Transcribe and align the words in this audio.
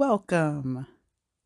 Welcome. 0.00 0.86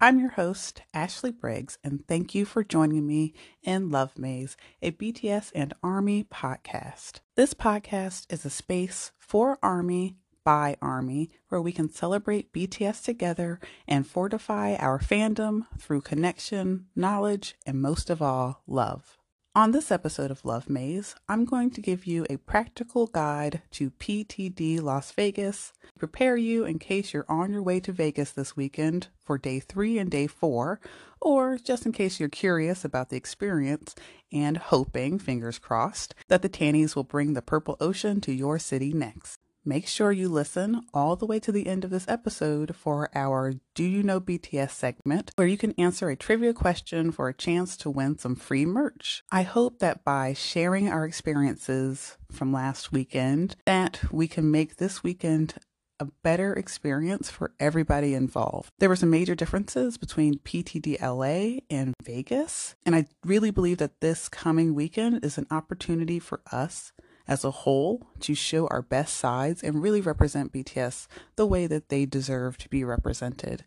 I'm 0.01 0.21
your 0.21 0.31
host, 0.31 0.83
Ashley 0.95 1.33
Briggs, 1.33 1.77
and 1.83 2.07
thank 2.07 2.37
you 2.37 2.45
for 2.45 2.63
joining 2.63 3.05
me 3.05 3.35
in 3.65 3.91
Love 3.91 4.17
Maze, 4.17 4.57
a 4.81 4.93
BTS 4.93 5.51
and 5.57 5.75
Army 5.83 6.23
podcast. 6.23 7.19
This 7.35 7.53
podcast 7.53 8.33
is 8.33 8.45
a 8.45 8.51
space 8.51 9.11
for 9.19 9.59
Army 9.61 10.19
by 10.45 10.77
Army 10.81 11.33
where 11.49 11.61
we 11.61 11.73
can 11.73 11.91
celebrate 11.91 12.53
BTS 12.53 13.03
together 13.03 13.59
and 13.89 14.07
fortify 14.07 14.77
our 14.77 15.01
fandom 15.01 15.67
through 15.77 16.03
connection, 16.03 16.87
knowledge, 16.95 17.57
and 17.67 17.83
most 17.83 18.09
of 18.09 18.23
all, 18.23 18.63
love. 18.69 19.19
On 19.57 19.71
this 19.71 19.93
episode 19.93 20.33
of 20.33 20.45
Love 20.45 20.69
Maze, 20.69 21.15
I'm 21.29 21.45
going 21.45 21.71
to 21.71 21.81
give 21.81 22.07
you 22.07 22.27
a 22.29 22.39
practical 22.39 23.07
guide 23.07 23.63
to 23.71 23.93
PTD 23.93 24.83
Las 24.83 25.13
Vegas, 25.13 25.73
prepare 25.97 26.37
you 26.37 26.65
in 26.65 26.81
case 26.81 27.15
you're 27.15 27.25
on 27.29 27.53
your 27.53 27.63
way 27.63 27.79
to 27.79 27.93
Vegas 27.93 28.33
this 28.33 28.57
weekend 28.57 29.07
for 29.25 29.39
day 29.39 29.61
three 29.61 29.97
and 29.97 30.11
day 30.11 30.27
four, 30.27 30.81
or 31.21 31.57
just 31.57 31.87
in 31.87 31.93
case 31.93 32.19
you're 32.19 32.29
curious 32.29 32.85
about 32.85 33.11
the 33.11 33.17
experience 33.17 33.95
and 34.33 34.57
hoping, 34.57 35.21
fingers 35.21 35.61
crossed, 35.61 36.17
that 36.27 36.43
the 36.43 36.49
Tannies 36.49 36.97
will 36.97 37.05
bring 37.05 37.35
the 37.35 37.41
Purple 37.41 37.77
Ocean 37.79 38.21
to 38.23 38.33
your 38.33 38.59
city 38.59 38.93
next. 38.93 39.39
Make 39.67 39.87
sure 39.87 40.13
you 40.13 40.29
listen 40.29 40.83
all 40.93 41.17
the 41.17 41.25
way 41.25 41.41
to 41.41 41.51
the 41.51 41.67
end 41.67 41.85
of 41.85 41.91
this 41.91 42.07
episode 42.07 42.77
for 42.77 43.09
our 43.15 43.55
Do 43.75 43.83
You 43.83 44.03
Know 44.03 44.21
BTS 44.21 44.73
segment, 44.73 45.31
where 45.37 45.47
you 45.47 45.57
can 45.57 45.73
answer 45.79 46.11
a 46.11 46.17
trivia 46.17 46.53
question 46.53 47.11
for 47.11 47.31
a 47.31 47.35
chance 47.35 47.75
to 47.79 47.89
win 47.89 48.19
some 48.19 48.35
free 48.35 48.67
merch. 48.67 49.25
I 49.33 49.41
hope 49.41 49.79
that 49.79 50.05
by 50.05 50.35
sharing 50.35 50.91
our 50.91 51.07
experiences 51.07 52.19
from 52.31 52.53
last 52.53 52.93
weekend, 52.93 53.57
that 53.65 54.01
we 54.13 54.29
can 54.29 54.51
make 54.51 54.77
this 54.77 55.03
weekend 55.03 55.55
a 55.99 56.09
better 56.23 56.53
experience 56.53 57.31
for 57.31 57.53
everybody 57.59 58.13
involved. 58.13 58.69
There 58.81 58.91
were 58.91 58.97
some 58.97 59.11
major 59.11 59.35
differences 59.35 59.97
between 59.97 60.41
PTD 60.41 61.01
LA 61.01 61.61
and 61.71 61.95
Vegas, 62.03 62.75
and 62.85 62.95
I 62.95 63.07
really 63.25 63.51
believe 63.51 63.79
that 63.79 64.01
this 64.03 64.29
coming 64.29 64.75
weekend 64.75 65.25
is 65.25 65.39
an 65.39 65.47
opportunity 65.51 66.19
for 66.19 66.43
us 66.53 66.93
as 67.27 67.45
a 67.45 67.51
whole 67.51 68.07
to 68.21 68.35
show 68.35 68.67
our 68.69 68.83
best 68.83 69.17
sides 69.17 69.63
and 69.63 69.83
really 69.83 70.01
represent 70.01 70.53
BTS 70.53 71.07
the 71.37 71.47
way 71.47 71.67
that 71.67 71.89
they 71.89 72.07
deserve 72.07 72.59
to 72.59 72.69
be 72.69 72.85
represented. 72.85 73.65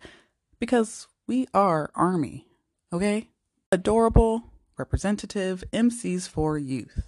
Because 0.60 1.08
we 1.28 1.48
are 1.54 1.92
Army, 1.96 2.48
okay? 2.94 3.30
Adorable, 3.72 4.44
representative 4.78 5.64
MCs 5.74 6.28
for 6.28 6.58
youth. 6.58 7.08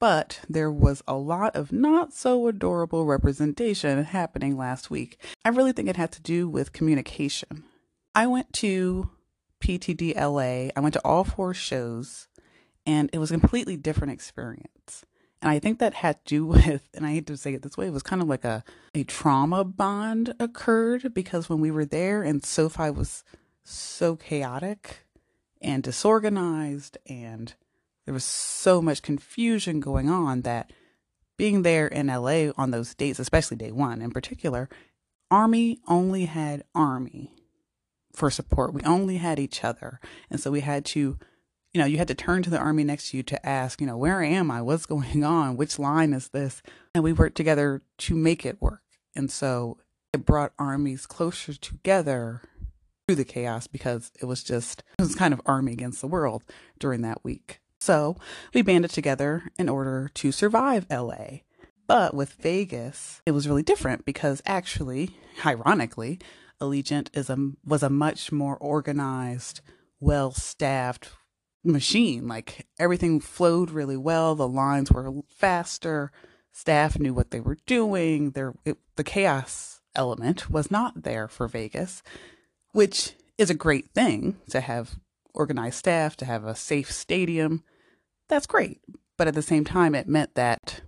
But 0.00 0.40
there 0.48 0.70
was 0.70 1.02
a 1.06 1.14
lot 1.14 1.54
of 1.54 1.70
not 1.70 2.12
so 2.12 2.48
adorable 2.48 3.06
representation 3.06 4.02
happening 4.02 4.56
last 4.56 4.90
week. 4.90 5.16
I 5.44 5.50
really 5.50 5.72
think 5.72 5.88
it 5.88 5.96
had 5.96 6.10
to 6.12 6.22
do 6.22 6.48
with 6.48 6.72
communication. 6.72 7.64
I 8.14 8.26
went 8.26 8.52
to 8.54 9.10
PTD 9.60 10.16
LA, 10.16 10.72
I 10.76 10.80
went 10.80 10.94
to 10.94 11.04
all 11.04 11.22
four 11.22 11.54
shows, 11.54 12.26
and 12.84 13.08
it 13.12 13.18
was 13.18 13.30
a 13.30 13.38
completely 13.38 13.76
different 13.76 14.12
experience. 14.12 15.04
And 15.42 15.50
I 15.50 15.58
think 15.58 15.80
that 15.80 15.94
had 15.94 16.24
to 16.24 16.34
do 16.34 16.46
with, 16.46 16.88
and 16.94 17.04
I 17.04 17.12
hate 17.12 17.26
to 17.26 17.36
say 17.36 17.52
it 17.54 17.62
this 17.62 17.76
way, 17.76 17.88
it 17.88 17.92
was 17.92 18.02
kind 18.02 18.22
of 18.22 18.28
like 18.28 18.44
a, 18.44 18.64
a 18.94 19.04
trauma 19.04 19.64
bond 19.64 20.34
occurred 20.38 21.12
because 21.12 21.48
when 21.48 21.60
we 21.60 21.70
were 21.70 21.84
there 21.84 22.22
and 22.22 22.44
SoFi 22.44 22.90
was 22.90 23.24
so 23.64 24.16
chaotic 24.16 25.04
and 25.60 25.82
disorganized 25.82 26.96
and 27.06 27.54
there 28.04 28.14
was 28.14 28.24
so 28.24 28.80
much 28.80 29.02
confusion 29.02 29.80
going 29.80 30.08
on 30.08 30.42
that 30.42 30.72
being 31.36 31.62
there 31.62 31.86
in 31.86 32.08
LA 32.08 32.50
on 32.56 32.70
those 32.70 32.94
dates, 32.94 33.18
especially 33.18 33.56
day 33.56 33.72
one 33.72 34.02
in 34.02 34.10
particular, 34.10 34.68
Army 35.30 35.80
only 35.88 36.26
had 36.26 36.64
Army 36.74 37.32
for 38.12 38.30
support. 38.30 38.74
We 38.74 38.82
only 38.82 39.16
had 39.16 39.38
each 39.38 39.64
other. 39.64 39.98
And 40.30 40.38
so 40.38 40.50
we 40.50 40.60
had 40.60 40.84
to 40.86 41.18
you 41.72 41.80
know, 41.80 41.86
you 41.86 41.98
had 41.98 42.08
to 42.08 42.14
turn 42.14 42.42
to 42.42 42.50
the 42.50 42.58
army 42.58 42.84
next 42.84 43.10
to 43.10 43.16
you 43.16 43.22
to 43.22 43.46
ask, 43.46 43.80
you 43.80 43.86
know, 43.86 43.96
where 43.96 44.22
am 44.22 44.50
I? 44.50 44.60
What's 44.62 44.86
going 44.94 45.24
on? 45.24 45.56
Which 45.56 45.78
line 45.78 46.12
is 46.12 46.28
this? 46.28 46.62
And 46.94 47.02
we 47.02 47.12
worked 47.12 47.36
together 47.36 47.82
to 47.98 48.14
make 48.14 48.44
it 48.44 48.60
work. 48.60 48.82
And 49.14 49.30
so 49.30 49.78
it 50.12 50.26
brought 50.26 50.52
armies 50.58 51.06
closer 51.06 51.54
together 51.54 52.42
through 53.06 53.16
the 53.16 53.24
chaos 53.24 53.66
because 53.66 54.12
it 54.20 54.26
was 54.26 54.42
just, 54.42 54.82
it 54.98 55.02
was 55.02 55.14
kind 55.14 55.34
of 55.34 55.40
army 55.46 55.72
against 55.72 56.00
the 56.00 56.06
world 56.06 56.44
during 56.78 57.02
that 57.02 57.24
week. 57.24 57.60
So 57.80 58.16
we 58.54 58.62
banded 58.62 58.92
together 58.92 59.50
in 59.58 59.68
order 59.68 60.10
to 60.14 60.30
survive 60.30 60.86
LA. 60.90 61.40
But 61.88 62.14
with 62.14 62.34
Vegas, 62.34 63.20
it 63.26 63.32
was 63.32 63.48
really 63.48 63.64
different 63.64 64.04
because 64.04 64.40
actually, 64.46 65.16
ironically, 65.44 66.20
Allegiant 66.60 67.08
is 67.12 67.28
a 67.28 67.36
was 67.66 67.82
a 67.82 67.90
much 67.90 68.30
more 68.30 68.56
organized, 68.56 69.62
well-staffed, 69.98 71.10
machine. 71.64 72.28
Like 72.28 72.66
everything 72.78 73.20
flowed 73.20 73.70
really 73.70 73.96
well. 73.96 74.34
The 74.34 74.48
lines 74.48 74.90
were 74.90 75.12
faster. 75.28 76.12
Staff 76.52 76.98
knew 76.98 77.14
what 77.14 77.30
they 77.30 77.40
were 77.40 77.58
doing. 77.66 78.32
There, 78.32 78.54
it, 78.64 78.78
the 78.96 79.04
chaos 79.04 79.80
element 79.94 80.50
was 80.50 80.70
not 80.70 81.02
there 81.02 81.28
for 81.28 81.48
Vegas, 81.48 82.02
which 82.72 83.14
is 83.38 83.50
a 83.50 83.54
great 83.54 83.90
thing 83.94 84.38
to 84.50 84.60
have 84.60 84.98
organized 85.34 85.76
staff, 85.76 86.16
to 86.18 86.24
have 86.24 86.44
a 86.44 86.54
safe 86.54 86.90
stadium. 86.90 87.62
That's 88.28 88.46
great. 88.46 88.80
But 89.16 89.28
at 89.28 89.34
the 89.34 89.42
same 89.42 89.64
time, 89.64 89.94
it 89.94 90.08
meant 90.08 90.34
that 90.34 90.82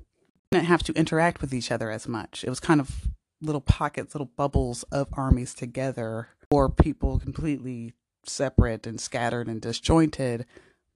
didn't 0.50 0.66
have 0.66 0.82
to 0.84 0.92
interact 0.92 1.40
with 1.40 1.52
each 1.52 1.70
other 1.70 1.90
as 1.90 2.06
much. 2.06 2.44
It 2.44 2.50
was 2.50 2.60
kind 2.60 2.80
of 2.80 3.08
little 3.40 3.60
pockets, 3.60 4.14
little 4.14 4.30
bubbles 4.36 4.82
of 4.84 5.08
armies 5.12 5.54
together, 5.54 6.28
or 6.50 6.68
people 6.68 7.18
completely 7.18 7.94
separate 8.28 8.86
and 8.86 9.00
scattered 9.00 9.48
and 9.48 9.60
disjointed, 9.60 10.46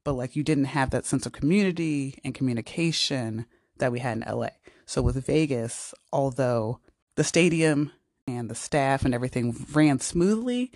but 0.05 0.15
like 0.15 0.37
you 0.37 0.43
didn't 0.43 0.67
have 0.67 0.91
that 0.91 1.07
sense 1.07 1.27
of 1.27 1.33
community 1.33 2.19
and 2.25 2.35
communication 2.35 3.47
that 3.79 3.93
we 3.93 4.01
had 4.01 4.19
in 4.19 4.25
LA. 4.27 4.49
So 4.87 5.03
with 5.03 5.25
Vegas, 5.27 5.95
although 6.13 6.81
the 7.17 7.25
stadium 7.25 7.93
and 8.27 8.49
the 8.49 8.55
staff 8.55 9.05
and 9.05 9.15
everything 9.15 9.55
ran 9.73 10.01
smoothly, 10.01 10.73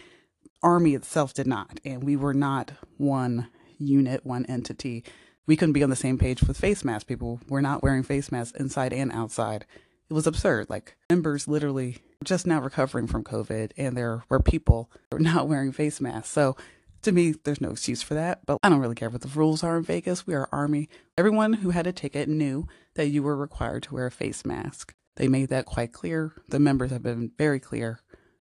Army 0.62 0.94
itself 0.94 1.34
did 1.34 1.46
not. 1.46 1.80
And 1.84 2.04
we 2.04 2.16
were 2.16 2.34
not 2.34 2.72
one 2.98 3.48
unit, 3.78 4.24
one 4.24 4.46
entity. 4.46 5.04
We 5.46 5.56
couldn't 5.56 5.72
be 5.72 5.82
on 5.82 5.90
the 5.90 5.96
same 5.96 6.18
page 6.18 6.42
with 6.42 6.58
face 6.58 6.84
masks. 6.84 7.04
People 7.04 7.40
were 7.48 7.62
not 7.62 7.82
wearing 7.82 8.02
face 8.02 8.30
masks 8.30 8.58
inside 8.58 8.92
and 8.92 9.10
outside. 9.12 9.66
It 10.12 10.14
was 10.14 10.26
absurd. 10.26 10.68
Like 10.68 10.98
members 11.08 11.48
literally 11.48 12.02
just 12.22 12.46
now 12.46 12.60
recovering 12.60 13.06
from 13.06 13.24
COVID, 13.24 13.72
and 13.78 13.96
there 13.96 14.24
were 14.28 14.40
people 14.40 14.90
not 15.10 15.48
wearing 15.48 15.72
face 15.72 16.02
masks. 16.02 16.28
So 16.28 16.54
to 17.00 17.12
me, 17.12 17.32
there's 17.44 17.62
no 17.62 17.70
excuse 17.70 18.02
for 18.02 18.12
that, 18.12 18.44
but 18.44 18.58
I 18.62 18.68
don't 18.68 18.80
really 18.80 18.94
care 18.94 19.08
what 19.08 19.22
the 19.22 19.28
rules 19.28 19.64
are 19.64 19.78
in 19.78 19.84
Vegas. 19.84 20.26
We 20.26 20.34
are 20.34 20.50
Army. 20.52 20.90
Everyone 21.16 21.54
who 21.54 21.70
had 21.70 21.86
a 21.86 21.94
ticket 21.94 22.28
knew 22.28 22.66
that 22.92 23.06
you 23.06 23.22
were 23.22 23.34
required 23.34 23.84
to 23.84 23.94
wear 23.94 24.04
a 24.04 24.10
face 24.10 24.44
mask. 24.44 24.94
They 25.16 25.28
made 25.28 25.48
that 25.48 25.64
quite 25.64 25.94
clear. 25.94 26.34
The 26.46 26.58
members 26.58 26.90
have 26.90 27.02
been 27.02 27.32
very 27.38 27.58
clear 27.58 28.00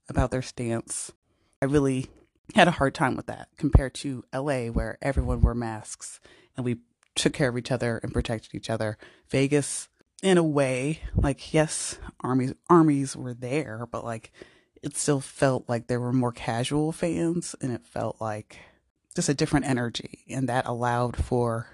about 0.07 0.31
their 0.31 0.41
stance. 0.41 1.11
I 1.61 1.66
really 1.66 2.06
had 2.56 2.69
a 2.69 2.79
hard 2.79 2.95
time 2.95 3.17
with 3.17 3.25
that 3.25 3.50
compared 3.57 3.94
to 3.95 4.23
LA, 4.33 4.67
where 4.67 4.97
everyone 5.01 5.41
wore 5.41 5.53
masks 5.53 6.22
and 6.56 6.63
we 6.63 6.77
took 7.13 7.33
care 7.33 7.50
of 7.50 7.57
each 7.57 7.73
other 7.73 7.97
and 7.97 8.13
protected 8.13 8.56
each 8.56 8.69
other. 8.69 8.97
Vegas, 9.29 9.89
in 10.23 10.38
a 10.38 10.44
way, 10.44 11.01
like 11.16 11.53
yes, 11.53 12.00
armies 12.22 12.53
armies 12.69 13.16
were 13.16 13.33
there, 13.33 13.88
but 13.91 14.03
like 14.03 14.31
it 14.81 14.95
still 14.95 15.19
felt 15.19 15.67
like 15.67 15.88
there 15.88 16.00
were 16.00 16.13
more 16.13 16.31
casual 16.31 16.91
fans 16.91 17.55
and 17.61 17.72
it 17.72 17.85
felt 17.85 18.22
like 18.22 18.59
just 19.16 19.29
a 19.29 19.33
different 19.33 19.66
energy. 19.66 20.23
And 20.29 20.47
that 20.50 20.66
allowed 20.66 21.17
for 21.17 21.67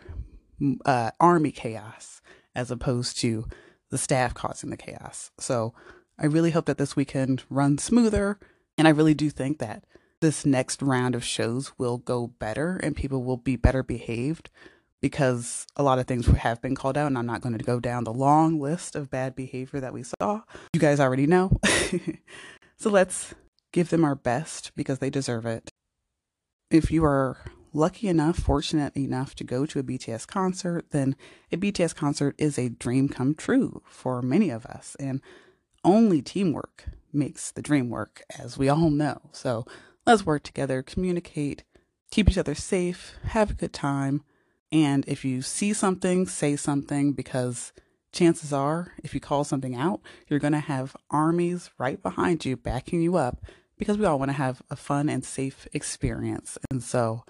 uh, 0.86 1.12
army 1.20 1.52
chaos 1.52 2.22
as 2.56 2.72
opposed 2.72 3.18
to 3.20 3.46
the 3.90 3.98
staff 3.98 4.34
causing 4.34 4.70
the 4.70 4.78
chaos. 4.78 5.32
So 5.38 5.74
I 6.18 6.26
really 6.26 6.52
hope 6.52 6.66
that 6.66 6.78
this 6.78 6.96
weekend 6.96 7.44
runs 7.50 7.84
smoother. 7.84 8.40
And 8.78 8.88
I 8.88 8.92
really 8.92 9.14
do 9.14 9.30
think 9.30 9.60
that 9.60 9.84
this 10.20 10.46
next 10.46 10.82
round 10.82 11.16
of 11.16 11.24
shows 11.24 11.74
will 11.78 11.98
go 11.98 12.28
better 12.28 12.80
and 12.82 12.96
people 12.96 13.24
will 13.24 13.38
be 13.38 13.56
better 13.56 13.84
behaved 13.84 14.50
because 15.04 15.68
a 15.76 15.84
lot 15.84 16.00
of 16.00 16.08
things 16.08 16.26
have 16.26 16.62
been 16.62 16.76
called 16.76 16.98
out 16.98 17.08
and 17.08 17.18
I'm 17.18 17.26
not 17.26 17.42
going 17.42 17.58
to 17.58 17.64
go 17.64 17.80
down 17.80 18.06
the 18.06 18.14
long 18.14 18.60
list 18.60 18.96
of 18.96 19.12
bad 19.12 19.36
behavior 19.36 19.82
that 19.82 19.94
we 19.94 20.02
saw. 20.04 20.42
You 20.74 20.80
guys 20.80 21.00
already 21.00 21.28
know. 21.28 21.60
So 22.84 22.90
let's 22.90 23.34
give 23.72 23.92
them 23.92 24.04
our 24.04 24.14
best 24.14 24.74
because 24.76 25.00
they 25.00 25.10
deserve 25.10 25.46
it. 25.46 25.70
If 26.70 26.92
you 26.92 27.06
are 27.06 27.38
lucky 27.72 28.10
enough, 28.10 28.38
fortunate 28.38 28.94
enough 28.98 29.36
to 29.36 29.46
go 29.46 29.66
to 29.66 29.80
a 29.80 29.84
BTS 29.84 30.28
concert, 30.28 30.88
then 30.92 31.16
a 31.50 31.56
BTS 31.56 31.96
concert 31.96 32.36
is 32.38 32.60
a 32.60 32.68
dream 32.68 33.08
come 33.08 33.36
true 33.36 33.82
for 33.86 34.22
many 34.22 34.50
of 34.50 34.66
us. 34.66 34.98
And 35.00 35.22
only 35.86 36.22
teamwork 36.22 36.84
makes 37.14 37.52
the 37.52 37.62
dream 37.62 37.90
work, 37.90 38.22
as 38.38 38.58
we 38.58 38.68
all 38.68 38.90
know. 38.90 39.30
So 39.32 39.66
let's 40.06 40.26
work 40.26 40.44
together, 40.44 40.84
communicate, 40.84 41.64
keep 42.12 42.30
each 42.30 42.38
other 42.38 42.56
safe, 42.56 43.14
have 43.28 43.52
a 43.52 43.56
good 43.56 43.72
time. 43.72 44.26
And 44.74 45.06
if 45.08 45.24
you 45.24 45.44
see 45.44 45.72
something, 45.72 46.26
say 46.26 46.56
something 46.56 47.14
because 47.14 47.72
chances 48.12 48.52
are, 48.52 48.94
if 49.04 49.14
you 49.14 49.20
call 49.20 49.44
something 49.44 49.76
out, 49.76 50.02
you're 50.28 50.40
going 50.40 50.54
to 50.54 50.60
have 50.60 50.98
armies 51.12 51.70
right 51.78 52.02
behind 52.02 52.44
you 52.44 52.58
backing 52.58 53.02
you 53.02 53.16
up 53.16 53.46
because 53.78 54.00
we 54.00 54.06
all 54.06 54.18
want 54.18 54.30
to 54.30 54.38
have 54.38 54.64
a 54.72 54.76
fun 54.76 55.10
and 55.10 55.24
safe 55.24 55.68
experience. 55.74 56.58
And 56.72 56.82
so 56.82 57.24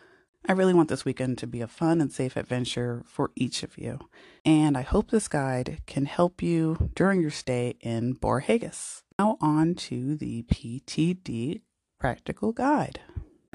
I 0.48 0.54
really 0.54 0.74
want 0.74 0.88
this 0.88 1.04
weekend 1.04 1.38
to 1.40 1.48
be 1.48 1.60
a 1.60 1.68
fun 1.68 2.00
and 2.00 2.14
safe 2.14 2.38
adventure 2.38 3.04
for 3.06 3.32
each 3.36 3.62
of 3.62 3.78
you. 3.78 4.00
And 4.46 4.78
I 4.78 4.82
hope 4.82 5.12
this 5.12 5.28
guide 5.28 5.82
can 5.86 6.06
help 6.06 6.42
you 6.42 6.92
during 6.96 7.22
your 7.22 7.32
stay 7.32 7.76
in 7.82 8.16
Borhagus. 8.16 9.04
Now, 9.20 9.38
on 9.42 9.76
to 9.76 10.16
the 10.16 10.44
PTD 10.44 11.62
practical 12.00 12.54
guide. 12.54 13.00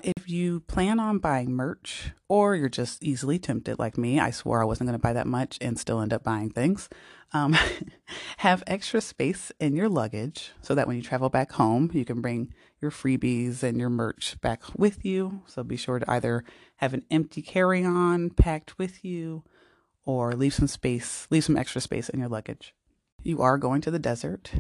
If 0.03 0.29
you 0.29 0.61
plan 0.61 1.01
on 1.01 1.19
buying 1.19 1.53
merch 1.53 2.13
or 2.29 2.55
you're 2.55 2.69
just 2.69 3.03
easily 3.03 3.39
tempted 3.39 3.79
like 3.79 3.99
me, 3.99 4.21
I 4.21 4.31
swore 4.31 4.63
I 4.63 4.65
wasn't 4.65 4.89
going 4.89 4.99
to 4.99 5.03
buy 5.03 5.13
that 5.13 5.27
much 5.27 5.59
and 5.61 5.79
still 5.79 6.01
end 6.01 6.13
up 6.13 6.23
buying 6.23 6.51
things. 6.51 6.89
Um, 7.33 7.57
have 8.39 8.63
extra 8.67 9.01
space 9.01 9.53
in 9.61 9.77
your 9.77 9.89
luggage 9.89 10.53
so 10.63 10.75
that 10.75 10.87
when 10.87 10.97
you 10.97 11.03
travel 11.03 11.29
back 11.29 11.53
home, 11.53 11.91
you 11.93 12.05
can 12.05 12.21
bring 12.21 12.55
your 12.81 12.91
freebies 12.91 13.63
and 13.63 13.79
your 13.79 13.91
merch 13.91 14.41
back 14.41 14.63
with 14.77 15.05
you. 15.05 15.43
So 15.47 15.63
be 15.63 15.77
sure 15.77 15.99
to 15.99 16.11
either 16.11 16.45
have 16.77 16.95
an 16.95 17.05
empty 17.11 17.43
carry 17.43 17.85
on 17.85 18.31
packed 18.31 18.79
with 18.79 19.05
you 19.05 19.45
or 20.05 20.33
leave 20.35 20.55
some 20.55 20.69
space, 20.69 21.27
leave 21.31 21.45
some 21.45 21.57
extra 21.57 21.81
space 21.81 22.09
in 22.09 22.21
your 22.21 22.29
luggage. 22.29 22.75
You 23.23 23.43
are 23.43 23.59
going 23.59 23.81
to 23.83 23.91
the 23.91 23.99
desert. 23.99 24.53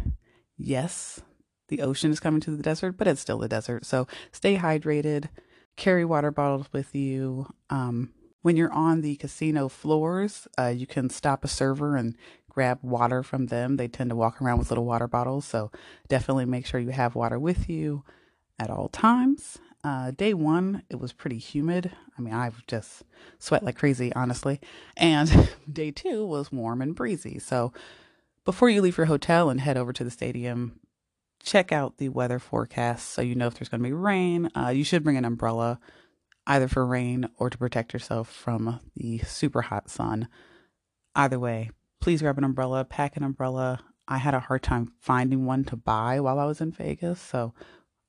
Yes, 0.56 1.23
the 1.69 1.81
ocean 1.81 2.11
is 2.11 2.20
coming 2.20 2.41
to 2.41 2.50
the 2.50 2.62
desert, 2.62 2.97
but 2.97 3.06
it's 3.06 3.20
still 3.20 3.38
the 3.38 3.49
desert. 3.49 3.85
So 3.85 4.06
stay 4.32 4.56
hydrated, 4.56 5.29
carry 5.76 6.05
water 6.05 6.31
bottles 6.31 6.67
with 6.73 6.94
you. 6.94 7.53
Um, 7.70 8.12
when 8.43 8.56
you're 8.56 8.73
on 8.73 9.00
the 9.00 9.17
casino 9.17 9.69
floors, 9.69 10.49
uh, 10.59 10.73
you 10.75 10.87
can 10.87 11.11
stop 11.11 11.44
a 11.44 11.49
server 11.49 11.97
and 11.97 12.17
grab 12.49 12.79
water 12.82 13.23
from 13.23 13.47
them. 13.47 13.76
They 13.76 13.88
tend 13.88 14.11
to 14.11 14.17
walk 14.17 14.41
around 14.41 14.59
with 14.59 14.70
little 14.70 14.85
water 14.85 15.06
bottles. 15.06 15.44
So 15.44 15.70
definitely 16.09 16.44
make 16.44 16.67
sure 16.67 16.81
you 16.81 16.91
have 16.91 17.15
water 17.15 17.38
with 17.38 17.69
you 17.69 18.05
at 18.59 18.70
all 18.70 18.88
times. 18.88 19.59
Uh, 19.85 20.11
day 20.11 20.35
one, 20.35 20.82
it 20.91 20.99
was 20.99 21.12
pretty 21.12 21.38
humid. 21.38 21.93
I 22.17 22.20
mean, 22.20 22.35
I 22.35 22.50
just 22.67 23.05
sweat 23.38 23.62
like 23.62 23.76
crazy, 23.76 24.12
honestly. 24.12 24.61
And 24.97 25.49
day 25.73 25.91
two 25.91 26.26
was 26.26 26.50
warm 26.50 26.82
and 26.82 26.94
breezy. 26.94 27.38
So 27.38 27.73
before 28.44 28.70
you 28.70 28.82
leave 28.82 28.97
your 28.97 29.06
hotel 29.06 29.50
and 29.50 29.61
head 29.61 29.76
over 29.76 29.93
to 29.93 30.03
the 30.03 30.11
stadium, 30.11 30.81
check 31.48 31.72
out 31.72 31.96
the 31.96 32.10
weather 32.10 32.38
forecast 32.38 33.08
so 33.08 33.22
you 33.22 33.34
know 33.34 33.46
if 33.46 33.54
there's 33.54 33.70
going 33.70 33.82
to 33.82 33.88
be 33.88 33.92
rain. 33.92 34.50
Uh, 34.54 34.68
you 34.68 34.84
should 34.84 35.02
bring 35.02 35.16
an 35.16 35.24
umbrella 35.24 35.80
either 36.46 36.68
for 36.68 36.84
rain 36.84 37.26
or 37.38 37.48
to 37.48 37.56
protect 37.56 37.94
yourself 37.94 38.30
from 38.30 38.80
the 38.94 39.18
super 39.20 39.62
hot 39.62 39.88
sun. 39.88 40.28
Either 41.14 41.38
way, 41.38 41.70
please 42.02 42.20
grab 42.20 42.36
an 42.36 42.44
umbrella, 42.44 42.84
pack 42.84 43.16
an 43.16 43.22
umbrella. 43.22 43.80
I 44.06 44.18
had 44.18 44.34
a 44.34 44.40
hard 44.40 44.62
time 44.62 44.92
finding 45.00 45.46
one 45.46 45.64
to 45.64 45.76
buy 45.76 46.20
while 46.20 46.38
I 46.38 46.44
was 46.44 46.60
in 46.60 46.70
Vegas, 46.70 47.20
so 47.20 47.54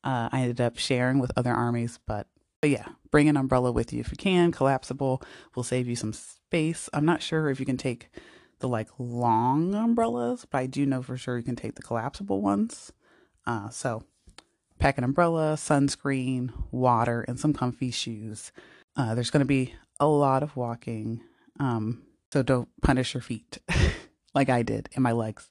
uh, 0.03 0.27
I 0.31 0.41
ended 0.41 0.59
up 0.59 0.77
sharing 0.77 1.19
with 1.19 1.31
other 1.37 1.53
armies. 1.53 1.97
But, 2.05 2.27
but 2.59 2.69
yeah, 2.69 2.87
bring 3.09 3.29
an 3.29 3.37
umbrella 3.37 3.71
with 3.71 3.93
you 3.93 4.01
if 4.01 4.11
you 4.11 4.17
can. 4.17 4.51
Collapsible 4.51 5.23
will 5.55 5.63
save 5.63 5.87
you 5.87 5.95
some 5.95 6.11
space. 6.11 6.89
I'm 6.91 7.05
not 7.05 7.21
sure 7.21 7.49
if 7.49 7.59
you 7.59 7.65
can 7.65 7.77
take 7.77 8.09
the 8.59 8.67
like 8.67 8.89
long 8.97 9.73
umbrellas, 9.75 10.45
but 10.49 10.57
I 10.57 10.65
do 10.65 10.85
know 10.85 11.01
for 11.01 11.15
sure 11.15 11.37
you 11.37 11.43
can 11.43 11.55
take 11.55 11.75
the 11.75 11.81
collapsible 11.81 12.41
ones. 12.41 12.91
Uh, 13.45 13.69
so 13.69 14.03
pack 14.79 14.97
an 14.97 15.03
umbrella, 15.03 15.55
sunscreen, 15.55 16.51
water, 16.71 17.23
and 17.27 17.39
some 17.39 17.53
comfy 17.53 17.91
shoes. 17.91 18.51
Uh, 18.95 19.13
there's 19.15 19.29
going 19.29 19.41
to 19.41 19.45
be 19.45 19.73
a 19.99 20.07
lot 20.07 20.43
of 20.43 20.55
walking, 20.55 21.21
um, 21.59 22.01
so 22.31 22.41
don't 22.41 22.69
punish 22.81 23.13
your 23.13 23.21
feet 23.21 23.59
like 24.33 24.49
I 24.49 24.63
did 24.63 24.89
and 24.95 25.03
my 25.03 25.11
legs. 25.11 25.49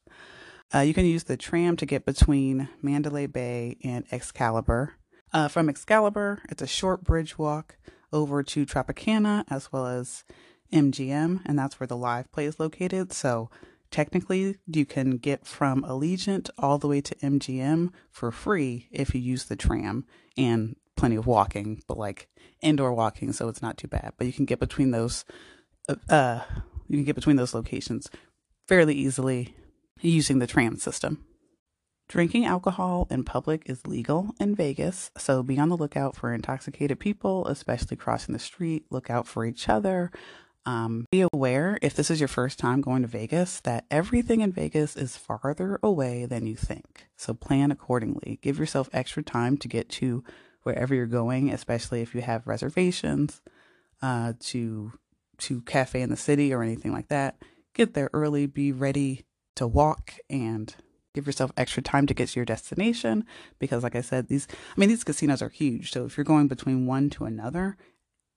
Uh, 0.75 0.81
you 0.81 0.93
can 0.93 1.07
use 1.07 1.25
the 1.25 1.37
tram 1.37 1.77
to 1.77 1.87
get 1.87 2.05
between 2.05 2.69
Mandalay 2.83 3.27
Bay 3.27 3.77
and 3.83 4.05
Excalibur. 4.11 4.95
Uh, 5.33 5.49
from 5.49 5.69
Excalibur, 5.69 6.43
it's 6.51 6.63
a 6.63 6.67
short 6.67 7.05
bridge 7.05 7.39
walk 7.39 7.77
over 8.13 8.43
to 8.43 8.67
Tropicana 8.67 9.45
as 9.49 9.73
well 9.73 9.87
as 9.87 10.25
MGM, 10.73 11.41
and 11.45 11.59
that's 11.59 11.81
where 11.81 11.87
the 11.87 11.97
live 11.97 12.31
play 12.33 12.45
is 12.45 12.61
located. 12.61 13.13
So 13.13 13.51
technically 13.91 14.57
you 14.67 14.85
can 14.85 15.19
get 15.19 15.47
from 15.47 15.83
Allegiant 15.83 16.51
all 16.59 16.79
the 16.79 16.89
way 16.89 17.01
to 17.01 17.15
MGM 17.17 17.91
for 18.11 18.31
free 18.31 18.89
if 18.91 19.15
you 19.15 19.21
use 19.21 19.45
the 19.45 19.57
tram 19.57 20.05
and 20.37 20.77
plenty 20.97 21.17
of 21.17 21.27
walking, 21.27 21.83
but 21.87 21.97
like 21.97 22.29
indoor 22.61 22.93
walking, 22.93 23.33
so 23.33 23.49
it's 23.49 23.63
not 23.63 23.79
too 23.79 23.89
bad. 23.89 24.13
But 24.19 24.27
you 24.27 24.33
can 24.33 24.45
get 24.45 24.61
between 24.61 24.91
those, 24.91 25.25
uh, 25.89 25.97
uh 26.09 26.41
you 26.89 26.97
can 26.97 27.05
get 27.05 27.15
between 27.15 27.37
those 27.37 27.55
locations 27.55 28.09
fairly 28.67 28.95
easily 28.95 29.55
using 30.01 30.39
the 30.39 30.47
tram 30.47 30.77
system. 30.77 31.25
Drinking 32.09 32.47
alcohol 32.47 33.07
in 33.11 33.25
public 33.25 33.69
is 33.69 33.87
legal 33.87 34.35
in 34.41 34.55
Vegas, 34.55 35.11
so 35.19 35.43
be 35.43 35.59
on 35.59 35.69
the 35.69 35.77
lookout 35.77 36.17
for 36.17 36.33
intoxicated 36.33 36.99
people, 36.99 37.47
especially 37.47 37.99
crossing 37.99 38.33
the 38.33 38.39
street. 38.39 38.87
Look 38.91 39.11
out 39.11 39.27
for 39.27 39.45
each 39.45 39.69
other. 39.69 40.11
Um, 40.67 41.07
be 41.11 41.25
aware 41.33 41.79
if 41.81 41.95
this 41.95 42.11
is 42.11 42.21
your 42.21 42.29
first 42.29 42.59
time 42.59 42.81
going 42.81 43.03
to 43.03 43.09
Vegas 43.09 43.61
that 43.61 43.87
everything 43.91 44.41
in 44.43 44.53
Vegas 44.53 44.97
is 44.97 45.17
farther 45.17 45.79
away 45.83 46.27
than 46.27 46.47
you 46.47 46.57
think. 46.57 47.09
So 47.17 47.33
plan 47.33 47.71
accordingly. 47.71 48.39
Give 48.43 48.59
yourself 48.59 48.91
extra 48.93 49.23
time 49.23 49.57
to 49.59 49.69
get 49.69 49.89
to 49.91 50.23
wherever 50.63 50.95
you're 50.95 51.07
going, 51.07 51.51
especially 51.51 52.03
if 52.03 52.15
you 52.15 52.21
have 52.21 52.47
reservations 52.47 53.41
uh, 54.03 54.35
to 54.41 54.93
to 55.39 55.63
cafe 55.63 56.03
in 56.03 56.11
the 56.11 56.17
city 56.17 56.53
or 56.53 56.63
anything 56.63 56.93
like 56.93 57.09
that. 57.09 57.37
Get 57.75 57.95
there 57.95 58.11
early. 58.13 58.47
Be 58.47 58.73
ready 58.73 59.25
to 59.57 59.67
walk 59.67 60.15
and 60.29 60.75
give 61.15 61.27
yourself 61.27 61.51
extra 61.57 61.83
time 61.83 62.07
to 62.07 62.15
get 62.15 62.29
to 62.29 62.39
your 62.39 62.45
destination 62.45 63.25
because 63.59 63.83
like 63.83 63.97
i 63.97 64.01
said 64.01 64.29
these 64.29 64.47
i 64.53 64.79
mean 64.79 64.89
these 64.89 65.03
casinos 65.03 65.43
are 65.43 65.49
huge 65.49 65.91
so 65.91 66.05
if 66.05 66.17
you're 66.17 66.23
going 66.23 66.47
between 66.47 66.87
one 66.87 67.11
to 67.11 67.25
another 67.25 67.77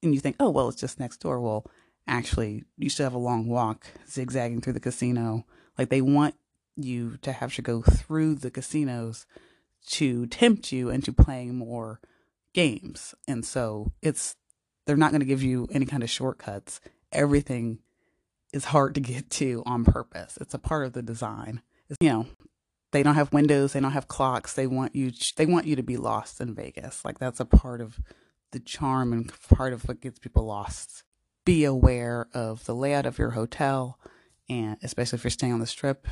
and 0.02 0.16
you 0.16 0.20
think 0.20 0.36
oh 0.40 0.50
well 0.50 0.68
it's 0.68 0.82
just 0.82 1.00
next 1.00 1.18
door 1.18 1.40
well 1.40 1.64
actually 2.08 2.64
you 2.78 2.90
still 2.90 3.06
have 3.06 3.14
a 3.14 3.20
long 3.20 3.48
walk 3.48 3.86
zigzagging 4.10 4.62
through 4.62 4.74
the 4.74 4.80
casino. 4.80 5.46
Like 5.78 5.90
they 5.90 6.02
want 6.02 6.36
you 6.76 7.18
to 7.22 7.32
have 7.32 7.54
to 7.56 7.62
go 7.62 7.82
through 7.82 8.36
the 8.36 8.52
casinos 8.52 9.26
to 9.88 10.26
tempt 10.28 10.72
you 10.72 10.90
into 10.90 11.14
playing 11.14 11.56
more 11.56 12.00
games. 12.54 13.16
And 13.28 13.46
so 13.46 13.92
it's 14.02 14.36
they're 14.86 14.98
not 14.98 15.12
going 15.12 15.22
to 15.22 15.26
give 15.26 15.44
you 15.44 15.68
any 15.72 15.86
kind 15.86 16.04
of 16.04 16.10
shortcuts. 16.10 16.82
Everything 17.12 17.80
is 18.52 18.66
hard 18.66 18.96
to 18.96 19.02
get 19.02 19.30
to 19.30 19.64
on 19.66 19.86
purpose. 19.86 20.38
It's 20.42 20.54
a 20.54 20.60
part 20.60 20.86
of 20.86 20.94
the 20.94 21.02
design. 21.02 21.62
It's, 21.90 21.98
you 22.02 22.10
know, 22.10 22.26
they 22.92 23.04
don't 23.04 23.16
have 23.16 23.32
windows, 23.32 23.74
they 23.74 23.80
don't 23.80 23.92
have 23.92 24.08
clocks. 24.08 24.54
They 24.54 24.68
want 24.68 24.96
you 24.96 25.12
they 25.38 25.46
want 25.46 25.66
you 25.66 25.76
to 25.76 25.84
be 25.84 25.98
lost 25.98 26.42
in 26.42 26.54
Vegas. 26.54 27.06
Like 27.06 27.20
that's 27.20 27.40
a 27.40 27.46
part 27.46 27.82
of 27.82 28.00
the 28.52 28.60
charm 28.60 29.14
and 29.14 29.32
part 29.50 29.72
of 29.72 29.88
what 29.88 30.02
gets 30.02 30.20
people 30.20 30.46
lost 30.46 31.04
be 31.52 31.66
aware 31.66 32.30
of 32.34 32.64
the 32.64 32.74
layout 32.74 33.06
of 33.06 33.20
your 33.20 33.32
hotel 33.32 34.00
and 34.48 34.78
especially 34.82 35.18
if 35.18 35.26
you're 35.26 35.32
staying 35.32 35.52
on 35.52 35.60
the 35.60 35.68
strip. 35.68 36.08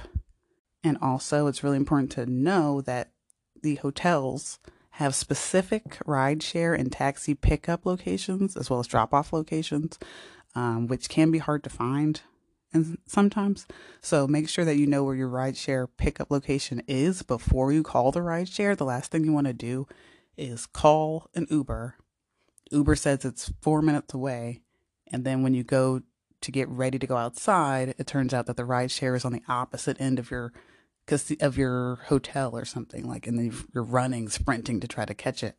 And 0.83 0.97
also, 1.01 1.47
it's 1.47 1.63
really 1.63 1.77
important 1.77 2.11
to 2.11 2.25
know 2.25 2.81
that 2.81 3.13
the 3.63 3.75
hotels 3.75 4.59
have 4.91 5.15
specific 5.15 5.97
rideshare 6.05 6.77
and 6.77 6.91
taxi 6.91 7.35
pickup 7.35 7.85
locations 7.85 8.57
as 8.57 8.69
well 8.69 8.81
as 8.81 8.87
drop 8.87 9.13
off 9.13 9.31
locations, 9.31 9.97
um, 10.55 10.87
which 10.87 11.07
can 11.07 11.31
be 11.31 11.37
hard 11.37 11.63
to 11.63 11.69
find 11.69 12.19
and 12.73 12.97
sometimes. 13.07 13.65
So 14.01 14.27
make 14.27 14.49
sure 14.49 14.65
that 14.65 14.75
you 14.75 14.87
know 14.87 15.05
where 15.05 15.15
your 15.15 15.29
rideshare 15.29 15.87
pickup 15.95 16.31
location 16.31 16.83
is 16.85 17.21
before 17.21 17.71
you 17.71 17.81
call 17.81 18.11
the 18.11 18.19
rideshare. 18.19 18.75
The 18.75 18.83
last 18.83 19.09
thing 19.09 19.23
you 19.23 19.31
want 19.31 19.47
to 19.47 19.53
do 19.53 19.87
is 20.35 20.65
call 20.65 21.29
an 21.33 21.47
Uber. 21.49 21.95
Uber 22.71 22.95
says 22.97 23.23
it's 23.23 23.53
four 23.61 23.81
minutes 23.81 24.13
away 24.13 24.63
and 25.11 25.25
then 25.25 25.43
when 25.43 25.53
you 25.53 25.63
go 25.63 26.01
to 26.41 26.51
get 26.51 26.69
ready 26.69 26.97
to 26.97 27.07
go 27.07 27.17
outside, 27.17 27.95
it 27.97 28.07
turns 28.07 28.33
out 28.33 28.45
that 28.45 28.55
the 28.57 28.65
ride 28.65 28.91
share 28.91 29.15
is 29.15 29.25
on 29.25 29.33
the 29.33 29.43
opposite 29.47 29.99
end 29.99 30.19
of 30.19 30.31
your 30.31 30.53
of 31.41 31.57
your 31.57 31.95
hotel 32.05 32.55
or 32.55 32.63
something 32.63 33.07
like 33.07 33.25
and 33.25 33.51
you're 33.73 33.83
running 33.83 34.29
sprinting 34.29 34.79
to 34.79 34.87
try 34.87 35.05
to 35.05 35.15
catch 35.15 35.43
it. 35.43 35.55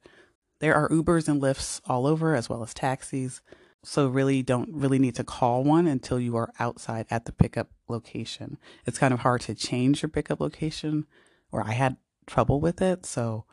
There 0.61 0.76
are 0.76 0.88
ubers 0.90 1.26
and 1.26 1.42
Lyfts 1.42 1.80
all 1.88 2.07
over 2.07 2.37
as 2.37 2.49
well 2.49 2.62
as 2.62 2.73
taxis. 2.73 3.40
So 3.83 4.07
really 4.07 4.42
don't 4.42 4.69
really 4.73 4.99
need 4.99 5.16
to 5.16 5.25
call 5.25 5.64
one 5.64 5.88
until 5.88 6.21
you 6.21 6.37
are 6.37 6.52
outside 6.61 7.07
at 7.11 7.25
the 7.25 7.33
pickup 7.33 7.71
location. 7.88 8.59
It's 8.87 8.99
kind 8.99 9.12
of 9.12 9.21
hard 9.21 9.40
to 9.42 9.54
change 9.54 10.02
your 10.02 10.11
pickup 10.11 10.38
location 10.38 11.07
or 11.52 11.62
i 11.62 11.73
had 11.73 11.97
trouble 12.26 12.61
with 12.61 12.80
it 12.80 13.04
so 13.04 13.45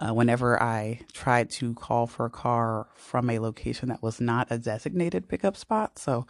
uh, 0.00 0.14
whenever 0.14 0.60
I 0.60 1.00
tried 1.12 1.50
to 1.50 1.74
call 1.74 2.06
for 2.06 2.26
a 2.26 2.30
car 2.30 2.88
from 2.94 3.28
a 3.28 3.38
location 3.38 3.90
that 3.90 4.02
was 4.02 4.20
not 4.20 4.48
a 4.50 4.58
designated 4.58 5.28
pickup 5.28 5.56
spot. 5.56 5.98
So 5.98 6.26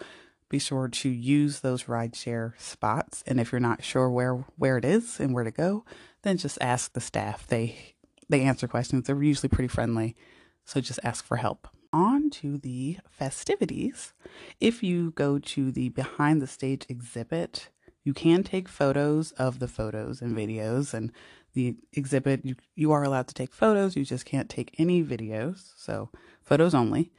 be 0.49 0.59
sure 0.59 0.89
to 0.89 1.09
use 1.09 1.61
those 1.61 1.85
rideshare 1.85 2.61
spots. 2.61 3.23
And 3.27 3.39
if 3.39 3.53
you're 3.53 3.61
not 3.61 3.85
sure 3.85 4.11
where 4.11 4.45
where 4.57 4.77
it 4.77 4.85
is 4.85 5.21
and 5.21 5.33
where 5.33 5.45
to 5.45 5.53
go, 5.53 5.85
then 6.23 6.37
just 6.37 6.59
ask 6.61 6.93
the 6.93 7.01
staff. 7.01 7.47
They 7.47 7.95
they 8.29 8.43
answer 8.43 8.67
questions. 8.67 9.07
They're 9.07 9.23
usually 9.23 9.49
pretty 9.49 9.69
friendly. 9.69 10.17
So 10.65 10.81
just 10.81 11.01
ask 11.05 11.25
for 11.25 11.37
help. 11.37 11.69
On 11.93 12.31
to 12.31 12.59
the 12.59 12.99
festivities. 13.09 14.13
If 14.61 14.83
you 14.83 15.13
go 15.13 15.39
to 15.39 15.73
the 15.73 15.89
behind 15.89 16.43
the 16.43 16.47
stage 16.47 16.87
exhibit, 16.89 17.71
you 18.05 18.15
can 18.15 18.43
take 18.43 18.69
photos 18.69 19.33
of 19.33 19.59
the 19.59 19.69
photos 19.69 20.23
and 20.23 20.37
videos 20.37 20.95
and 20.95 21.13
The 21.55 21.77
exhibit, 21.93 22.45
you, 22.45 22.57
you 22.75 22.93
are 22.93 23.03
allowed 23.03 23.29
to 23.29 23.35
take 23.35 23.53
photos, 23.53 23.97
you 23.97 24.05
just 24.05 24.25
can't 24.25 24.49
take 24.49 24.75
any 24.79 25.03
videos. 25.03 25.73
So, 25.77 26.11
photos 26.43 26.75
only. 26.75 27.13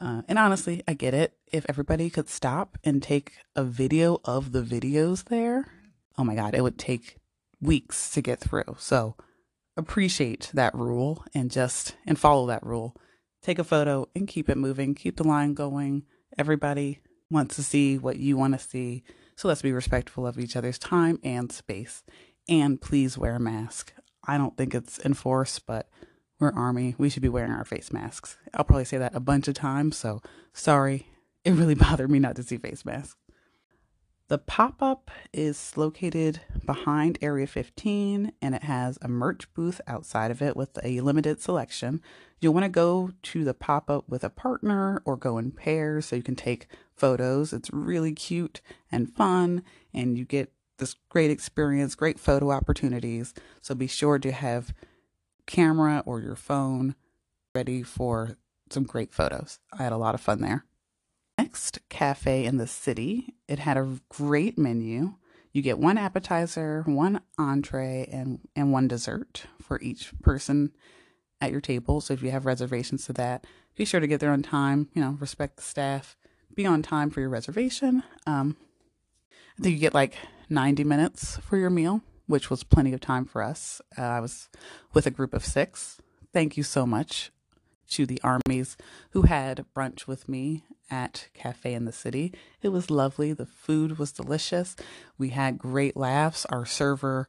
Uh, 0.00 0.22
and 0.28 0.38
honestly, 0.38 0.82
I 0.86 0.94
get 0.94 1.14
it. 1.14 1.34
If 1.50 1.66
everybody 1.68 2.08
could 2.10 2.28
stop 2.28 2.78
and 2.84 3.02
take 3.02 3.32
a 3.56 3.64
video 3.64 4.20
of 4.24 4.52
the 4.52 4.62
videos 4.62 5.24
there, 5.24 5.66
oh 6.16 6.24
my 6.24 6.34
God, 6.34 6.54
it 6.54 6.62
would 6.62 6.78
take 6.78 7.16
weeks 7.60 8.10
to 8.10 8.22
get 8.22 8.38
through. 8.38 8.76
So 8.78 9.16
appreciate 9.76 10.50
that 10.54 10.74
rule 10.74 11.24
and 11.34 11.50
just 11.50 11.96
and 12.06 12.18
follow 12.18 12.46
that 12.46 12.64
rule. 12.64 12.94
Take 13.42 13.58
a 13.58 13.64
photo 13.64 14.08
and 14.14 14.28
keep 14.28 14.48
it 14.48 14.56
moving, 14.56 14.94
keep 14.94 15.16
the 15.16 15.26
line 15.26 15.54
going. 15.54 16.04
Everybody 16.36 17.00
wants 17.30 17.56
to 17.56 17.62
see 17.62 17.98
what 17.98 18.18
you 18.18 18.36
want 18.36 18.54
to 18.54 18.64
see. 18.64 19.02
So 19.36 19.48
let's 19.48 19.62
be 19.62 19.72
respectful 19.72 20.26
of 20.26 20.38
each 20.38 20.56
other's 20.56 20.78
time 20.78 21.20
and 21.22 21.50
space. 21.50 22.02
And 22.48 22.80
please 22.80 23.18
wear 23.18 23.36
a 23.36 23.40
mask. 23.40 23.92
I 24.26 24.38
don't 24.38 24.56
think 24.56 24.74
it's 24.74 24.98
enforced, 25.04 25.66
but 25.66 25.88
we're 26.38 26.52
Army. 26.52 26.94
We 26.98 27.10
should 27.10 27.22
be 27.22 27.28
wearing 27.28 27.50
our 27.50 27.64
face 27.64 27.92
masks. 27.92 28.36
I'll 28.54 28.64
probably 28.64 28.84
say 28.84 28.98
that 28.98 29.14
a 29.14 29.20
bunch 29.20 29.48
of 29.48 29.54
times, 29.54 29.96
so 29.96 30.22
sorry. 30.52 31.08
It 31.44 31.52
really 31.52 31.74
bothered 31.76 32.10
me 32.10 32.18
not 32.18 32.36
to 32.36 32.42
see 32.42 32.56
face 32.56 32.84
masks. 32.84 33.16
The 34.28 34.38
pop 34.38 34.82
up 34.82 35.10
is 35.32 35.74
located 35.74 36.42
behind 36.66 37.18
Area 37.22 37.46
15 37.46 38.32
and 38.42 38.54
it 38.54 38.62
has 38.62 38.98
a 39.00 39.08
merch 39.08 39.52
booth 39.54 39.80
outside 39.86 40.30
of 40.30 40.42
it 40.42 40.54
with 40.54 40.78
a 40.84 41.00
limited 41.00 41.40
selection. 41.40 42.02
You'll 42.38 42.52
want 42.52 42.64
to 42.64 42.68
go 42.68 43.12
to 43.22 43.42
the 43.42 43.54
pop 43.54 43.88
up 43.88 44.06
with 44.06 44.22
a 44.24 44.28
partner 44.28 45.00
or 45.06 45.16
go 45.16 45.38
in 45.38 45.50
pairs 45.50 46.06
so 46.06 46.16
you 46.16 46.22
can 46.22 46.36
take 46.36 46.66
photos. 46.94 47.54
It's 47.54 47.72
really 47.72 48.12
cute 48.12 48.60
and 48.92 49.10
fun, 49.10 49.62
and 49.94 50.18
you 50.18 50.26
get 50.26 50.52
this 50.78 50.96
great 51.08 51.30
experience, 51.30 51.94
great 51.94 52.18
photo 52.18 52.50
opportunities. 52.50 53.34
So 53.60 53.74
be 53.74 53.86
sure 53.86 54.18
to 54.18 54.32
have 54.32 54.72
camera 55.46 56.02
or 56.06 56.20
your 56.20 56.36
phone 56.36 56.94
ready 57.54 57.82
for 57.82 58.36
some 58.70 58.84
great 58.84 59.12
photos. 59.12 59.58
I 59.72 59.82
had 59.82 59.92
a 59.92 59.96
lot 59.96 60.14
of 60.14 60.20
fun 60.20 60.40
there. 60.40 60.64
Next 61.36 61.78
cafe 61.88 62.44
in 62.44 62.56
the 62.56 62.66
city, 62.66 63.34
it 63.46 63.60
had 63.60 63.76
a 63.76 63.98
great 64.08 64.58
menu. 64.58 65.14
You 65.52 65.62
get 65.62 65.78
one 65.78 65.96
appetizer, 65.96 66.82
one 66.86 67.20
entree, 67.38 68.08
and, 68.12 68.40
and 68.54 68.72
one 68.72 68.88
dessert 68.88 69.46
for 69.60 69.80
each 69.80 70.12
person 70.20 70.72
at 71.40 71.52
your 71.52 71.60
table. 71.60 72.00
So 72.00 72.14
if 72.14 72.22
you 72.22 72.30
have 72.30 72.44
reservations 72.44 73.06
to 73.06 73.12
that, 73.14 73.44
be 73.76 73.84
sure 73.84 74.00
to 74.00 74.06
get 74.06 74.20
there 74.20 74.32
on 74.32 74.42
time, 74.42 74.88
you 74.94 75.00
know, 75.00 75.16
respect 75.20 75.56
the 75.56 75.62
staff, 75.62 76.16
be 76.54 76.66
on 76.66 76.82
time 76.82 77.10
for 77.10 77.20
your 77.20 77.28
reservation. 77.28 78.02
Um, 78.26 78.56
I 79.58 79.62
think 79.62 79.74
you 79.74 79.80
get 79.80 79.94
like 79.94 80.16
90 80.50 80.84
minutes 80.84 81.38
for 81.38 81.56
your 81.56 81.70
meal 81.70 82.02
which 82.28 82.50
was 82.50 82.62
plenty 82.62 82.92
of 82.92 83.00
time 83.00 83.24
for 83.24 83.42
us. 83.42 83.80
Uh, 83.96 84.02
I 84.02 84.20
was 84.20 84.48
with 84.92 85.06
a 85.06 85.10
group 85.10 85.34
of 85.34 85.44
six. 85.44 85.98
Thank 86.32 86.56
you 86.56 86.62
so 86.62 86.86
much 86.86 87.32
to 87.88 88.04
the 88.04 88.20
armies 88.22 88.76
who 89.10 89.22
had 89.22 89.64
brunch 89.74 90.06
with 90.06 90.28
me 90.28 90.64
at 90.90 91.28
Cafe 91.32 91.72
in 91.72 91.86
the 91.86 91.92
City. 91.92 92.34
It 92.62 92.68
was 92.68 92.90
lovely. 92.90 93.32
The 93.32 93.46
food 93.46 93.98
was 93.98 94.12
delicious. 94.12 94.76
We 95.16 95.30
had 95.30 95.58
great 95.58 95.96
laughs. 95.96 96.44
Our 96.46 96.66
server 96.66 97.28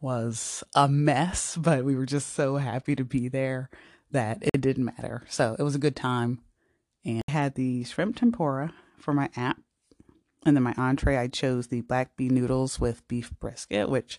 was 0.00 0.64
a 0.74 0.88
mess, 0.88 1.56
but 1.60 1.84
we 1.84 1.94
were 1.94 2.06
just 2.06 2.34
so 2.34 2.56
happy 2.56 2.96
to 2.96 3.04
be 3.04 3.28
there 3.28 3.70
that 4.10 4.42
it 4.42 4.60
didn't 4.60 4.84
matter. 4.84 5.22
So 5.28 5.54
it 5.58 5.62
was 5.62 5.76
a 5.76 5.80
good 5.80 5.94
time. 5.94 6.40
And 7.04 7.22
I 7.28 7.32
had 7.32 7.54
the 7.54 7.84
shrimp 7.84 8.16
tempura 8.16 8.74
for 8.98 9.14
my 9.14 9.30
app 9.36 9.58
and 10.44 10.56
then 10.56 10.62
my 10.62 10.74
entree, 10.76 11.16
I 11.16 11.28
chose 11.28 11.66
the 11.66 11.82
black 11.82 12.16
bean 12.16 12.34
noodles 12.34 12.80
with 12.80 13.06
beef 13.08 13.32
brisket, 13.38 13.88
which 13.88 14.18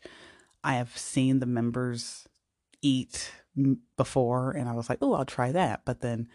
I 0.63 0.75
have 0.75 0.97
seen 0.97 1.39
the 1.39 1.45
members 1.45 2.27
eat 2.81 3.31
before. 3.97 4.51
And 4.51 4.69
I 4.69 4.73
was 4.73 4.89
like, 4.89 4.99
oh, 5.01 5.13
I'll 5.13 5.25
try 5.25 5.51
that. 5.51 5.81
But 5.85 6.01
then 6.01 6.27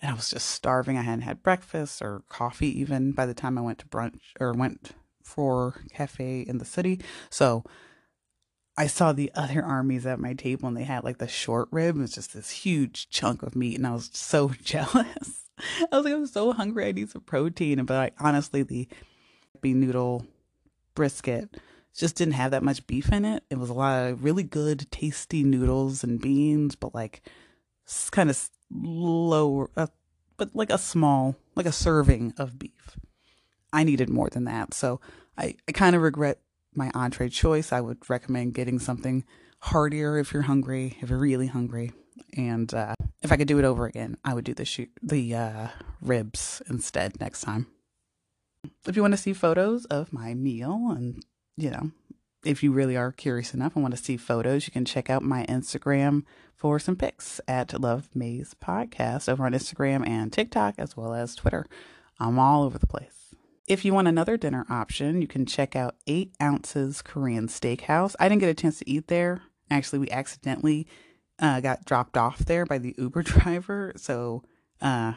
and 0.00 0.10
I 0.10 0.14
was 0.14 0.30
just 0.30 0.48
starving. 0.48 0.96
I 0.96 1.02
hadn't 1.02 1.22
had 1.22 1.42
breakfast 1.42 2.00
or 2.00 2.22
coffee 2.28 2.80
even 2.80 3.12
by 3.12 3.26
the 3.26 3.34
time 3.34 3.58
I 3.58 3.62
went 3.62 3.78
to 3.80 3.86
brunch 3.86 4.20
or 4.38 4.52
went 4.52 4.92
for 5.22 5.82
cafe 5.92 6.40
in 6.40 6.58
the 6.58 6.64
city. 6.64 7.00
So 7.28 7.64
I 8.76 8.86
saw 8.86 9.12
the 9.12 9.30
other 9.34 9.62
armies 9.62 10.06
at 10.06 10.18
my 10.18 10.32
table 10.32 10.68
and 10.68 10.76
they 10.76 10.84
had 10.84 11.04
like 11.04 11.18
the 11.18 11.28
short 11.28 11.68
rib. 11.70 11.96
It 11.96 12.00
was 12.00 12.14
just 12.14 12.32
this 12.32 12.50
huge 12.50 13.10
chunk 13.10 13.42
of 13.42 13.54
meat. 13.54 13.76
And 13.76 13.86
I 13.86 13.92
was 13.92 14.10
so 14.14 14.48
jealous. 14.64 15.44
I 15.92 15.96
was 15.96 16.04
like, 16.04 16.14
I'm 16.14 16.26
so 16.26 16.52
hungry. 16.52 16.86
I 16.86 16.92
need 16.92 17.10
some 17.10 17.22
protein. 17.22 17.84
But 17.84 17.96
I, 17.96 18.26
honestly, 18.26 18.62
the 18.62 18.88
bean 19.60 19.80
noodle 19.80 20.26
brisket 20.94 21.56
just 21.94 22.16
didn't 22.16 22.34
have 22.34 22.52
that 22.52 22.62
much 22.62 22.86
beef 22.86 23.12
in 23.12 23.24
it. 23.24 23.44
It 23.50 23.58
was 23.58 23.70
a 23.70 23.74
lot 23.74 24.10
of 24.10 24.24
really 24.24 24.42
good, 24.42 24.90
tasty 24.90 25.42
noodles 25.42 26.04
and 26.04 26.20
beans, 26.20 26.74
but 26.74 26.94
like 26.94 27.22
kind 28.10 28.30
of 28.30 28.48
lower, 28.70 29.70
uh, 29.76 29.88
but 30.36 30.54
like 30.54 30.70
a 30.70 30.78
small, 30.78 31.36
like 31.56 31.66
a 31.66 31.72
serving 31.72 32.34
of 32.38 32.58
beef. 32.58 32.98
I 33.72 33.84
needed 33.84 34.08
more 34.08 34.28
than 34.28 34.44
that. 34.44 34.74
So 34.74 35.00
I, 35.36 35.56
I 35.68 35.72
kind 35.72 35.96
of 35.96 36.02
regret 36.02 36.40
my 36.74 36.90
entree 36.94 37.28
choice. 37.28 37.72
I 37.72 37.80
would 37.80 38.08
recommend 38.08 38.54
getting 38.54 38.78
something 38.78 39.24
heartier 39.60 40.18
if 40.18 40.32
you're 40.32 40.42
hungry, 40.42 40.96
if 41.00 41.10
you're 41.10 41.18
really 41.18 41.48
hungry. 41.48 41.92
And 42.36 42.72
uh, 42.72 42.94
if 43.22 43.32
I 43.32 43.36
could 43.36 43.48
do 43.48 43.58
it 43.58 43.64
over 43.64 43.86
again, 43.86 44.16
I 44.24 44.34
would 44.34 44.44
do 44.44 44.54
the 44.54 44.64
shoot 44.64 44.90
the 45.02 45.34
uh, 45.34 45.68
ribs 46.00 46.62
instead 46.68 47.20
next 47.20 47.42
time 47.42 47.66
if 48.86 48.96
you 48.96 49.02
want 49.02 49.12
to 49.12 49.18
see 49.18 49.32
photos 49.32 49.84
of 49.86 50.12
my 50.12 50.34
meal 50.34 50.90
and, 50.90 51.24
you 51.56 51.70
know, 51.70 51.90
if 52.44 52.62
you 52.62 52.72
really 52.72 52.96
are 52.96 53.12
curious 53.12 53.52
enough 53.52 53.74
and 53.74 53.82
want 53.82 53.96
to 53.96 54.02
see 54.02 54.16
photos, 54.16 54.66
you 54.66 54.72
can 54.72 54.84
check 54.84 55.10
out 55.10 55.22
my 55.22 55.44
Instagram 55.46 56.24
for 56.54 56.78
some 56.78 56.96
pics 56.96 57.40
at 57.46 57.78
Love 57.78 58.08
Maze 58.14 58.54
Podcast 58.62 59.28
over 59.28 59.44
on 59.44 59.52
Instagram 59.52 60.06
and 60.06 60.32
TikTok 60.32 60.74
as 60.78 60.96
well 60.96 61.12
as 61.12 61.34
Twitter. 61.34 61.66
I'm 62.18 62.38
all 62.38 62.62
over 62.62 62.78
the 62.78 62.86
place. 62.86 63.34
If 63.66 63.84
you 63.84 63.94
want 63.94 64.08
another 64.08 64.36
dinner 64.36 64.66
option, 64.68 65.20
you 65.20 65.28
can 65.28 65.46
check 65.46 65.76
out 65.76 65.96
Eight 66.06 66.34
Ounces 66.42 67.02
Korean 67.02 67.46
Steakhouse. 67.46 68.16
I 68.18 68.28
didn't 68.28 68.40
get 68.40 68.50
a 68.50 68.54
chance 68.54 68.78
to 68.78 68.90
eat 68.90 69.08
there. 69.08 69.42
Actually, 69.70 70.00
we 70.00 70.10
accidentally 70.10 70.88
uh, 71.38 71.60
got 71.60 71.84
dropped 71.84 72.16
off 72.16 72.38
there 72.38 72.66
by 72.66 72.78
the 72.78 72.94
Uber 72.98 73.22
driver. 73.22 73.92
So 73.96 74.42
uh, 74.80 75.12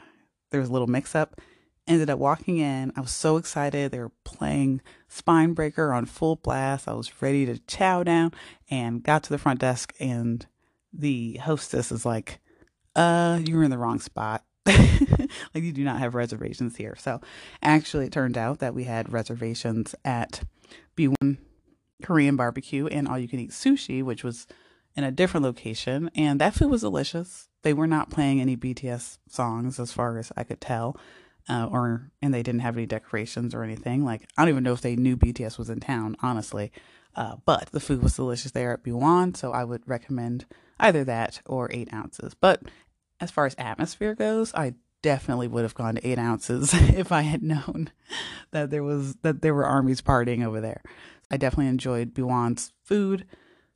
there 0.51 0.59
was 0.59 0.69
a 0.69 0.73
little 0.73 0.87
mix 0.87 1.15
up 1.15 1.39
ended 1.87 2.09
up 2.09 2.19
walking 2.19 2.57
in. 2.57 2.91
I 2.95 3.01
was 3.01 3.11
so 3.11 3.37
excited. 3.37 3.91
They 3.91 3.99
were 3.99 4.11
playing 4.23 4.81
Spinebreaker 5.09 5.95
on 5.95 6.05
full 6.05 6.37
blast. 6.37 6.87
I 6.87 6.93
was 6.93 7.21
ready 7.21 7.45
to 7.45 7.59
chow 7.59 8.03
down 8.03 8.31
and 8.69 9.03
got 9.03 9.23
to 9.23 9.29
the 9.29 9.37
front 9.37 9.59
desk 9.59 9.93
and 9.99 10.45
the 10.93 11.37
hostess 11.37 11.91
is 11.91 12.05
like, 12.05 12.39
uh, 12.95 13.39
you 13.43 13.57
were 13.57 13.63
in 13.63 13.71
the 13.71 13.77
wrong 13.77 13.99
spot. 13.99 14.43
like 14.65 15.63
you 15.63 15.73
do 15.73 15.83
not 15.83 15.99
have 15.99 16.15
reservations 16.15 16.77
here. 16.77 16.95
So 16.97 17.19
actually 17.61 18.05
it 18.05 18.13
turned 18.13 18.37
out 18.37 18.59
that 18.59 18.73
we 18.73 18.85
had 18.85 19.11
reservations 19.11 19.93
at 20.05 20.43
B1 20.95 21.37
Korean 22.01 22.35
barbecue 22.35 22.87
and 22.87 23.07
all 23.07 23.19
you 23.19 23.27
can 23.27 23.39
eat 23.39 23.51
sushi, 23.51 24.01
which 24.03 24.23
was 24.23 24.47
in 24.95 25.03
a 25.03 25.11
different 25.11 25.43
location. 25.43 26.09
And 26.15 26.39
that 26.39 26.53
food 26.53 26.69
was 26.69 26.81
delicious. 26.81 27.49
They 27.63 27.73
were 27.73 27.87
not 27.87 28.09
playing 28.09 28.39
any 28.39 28.55
BTS 28.55 29.17
songs 29.27 29.79
as 29.79 29.91
far 29.91 30.17
as 30.17 30.31
I 30.37 30.43
could 30.43 30.61
tell 30.61 30.95
uh, 31.49 31.67
or 31.71 32.11
and 32.21 32.33
they 32.33 32.43
didn't 32.43 32.61
have 32.61 32.77
any 32.77 32.85
decorations 32.85 33.53
or 33.53 33.63
anything. 33.63 34.05
Like 34.05 34.27
I 34.37 34.41
don't 34.41 34.49
even 34.49 34.63
know 34.63 34.73
if 34.73 34.81
they 34.81 34.95
knew 34.95 35.17
BTS 35.17 35.57
was 35.57 35.69
in 35.69 35.79
town, 35.79 36.15
honestly. 36.21 36.71
Uh, 37.15 37.35
but 37.45 37.69
the 37.71 37.79
food 37.79 38.01
was 38.01 38.15
delicious 38.15 38.51
there 38.51 38.73
at 38.73 38.83
Buwan, 38.83 39.35
so 39.35 39.51
I 39.51 39.63
would 39.63 39.87
recommend 39.87 40.45
either 40.79 41.03
that 41.03 41.41
or 41.45 41.69
eight 41.71 41.93
ounces. 41.93 42.33
But 42.33 42.63
as 43.19 43.29
far 43.29 43.45
as 43.45 43.55
atmosphere 43.57 44.15
goes, 44.15 44.53
I 44.55 44.73
definitely 45.01 45.47
would 45.47 45.63
have 45.63 45.75
gone 45.75 45.95
to 45.95 46.07
eight 46.07 46.17
ounces 46.17 46.73
if 46.73 47.11
I 47.11 47.21
had 47.21 47.43
known 47.43 47.91
that 48.51 48.71
there 48.71 48.83
was 48.83 49.15
that 49.21 49.41
there 49.41 49.53
were 49.53 49.65
armies 49.65 50.01
partying 50.01 50.43
over 50.43 50.59
there. 50.59 50.81
I 51.29 51.37
definitely 51.37 51.67
enjoyed 51.67 52.13
Buwan's 52.13 52.73
food. 52.83 53.25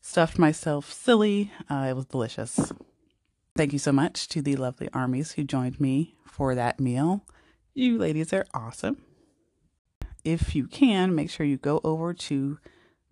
Stuffed 0.01 0.39
myself 0.39 0.91
silly. 0.91 1.51
Uh, 1.69 1.87
it 1.89 1.95
was 1.95 2.05
delicious. 2.05 2.71
Thank 3.55 3.73
you 3.73 3.79
so 3.79 3.91
much 3.91 4.27
to 4.29 4.41
the 4.41 4.55
lovely 4.55 4.89
armies 4.93 5.33
who 5.33 5.43
joined 5.43 5.79
me 5.79 6.15
for 6.25 6.55
that 6.55 6.79
meal. 6.79 7.25
You 7.77 7.99
ladies 7.99 8.33
are 8.33 8.47
awesome. 8.55 8.97
If 10.23 10.55
you 10.55 10.65
can, 10.65 11.13
make 11.13 11.29
sure 11.29 11.45
you 11.45 11.57
go 11.57 11.79
over 11.83 12.11
to 12.11 12.57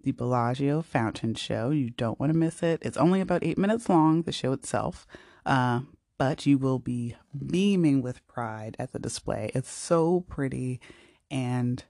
the 0.02 0.12
Bellagio 0.12 0.82
Fountain 0.82 1.36
Show. 1.36 1.70
You 1.70 1.92
don't 1.92 2.20
want 2.20 2.32
to 2.32 2.38
miss 2.40 2.64
it. 2.64 2.80
It's 2.82 2.98
only 2.98 3.22
about 3.22 3.44
eight 3.44 3.60
minutes 3.60 3.90
long, 3.90 4.24
the 4.24 4.32
show 4.32 4.54
itself, 4.54 5.06
uh, 5.46 5.82
but 6.18 6.48
you 6.48 6.58
will 6.58 6.80
be 6.80 7.16
beaming 7.38 8.02
with 8.02 8.26
pride 8.26 8.76
at 8.80 8.92
the 8.92 8.98
display. 8.98 9.52
It's 9.54 9.70
so 9.70 10.22
pretty 10.22 10.82
and 11.30 11.84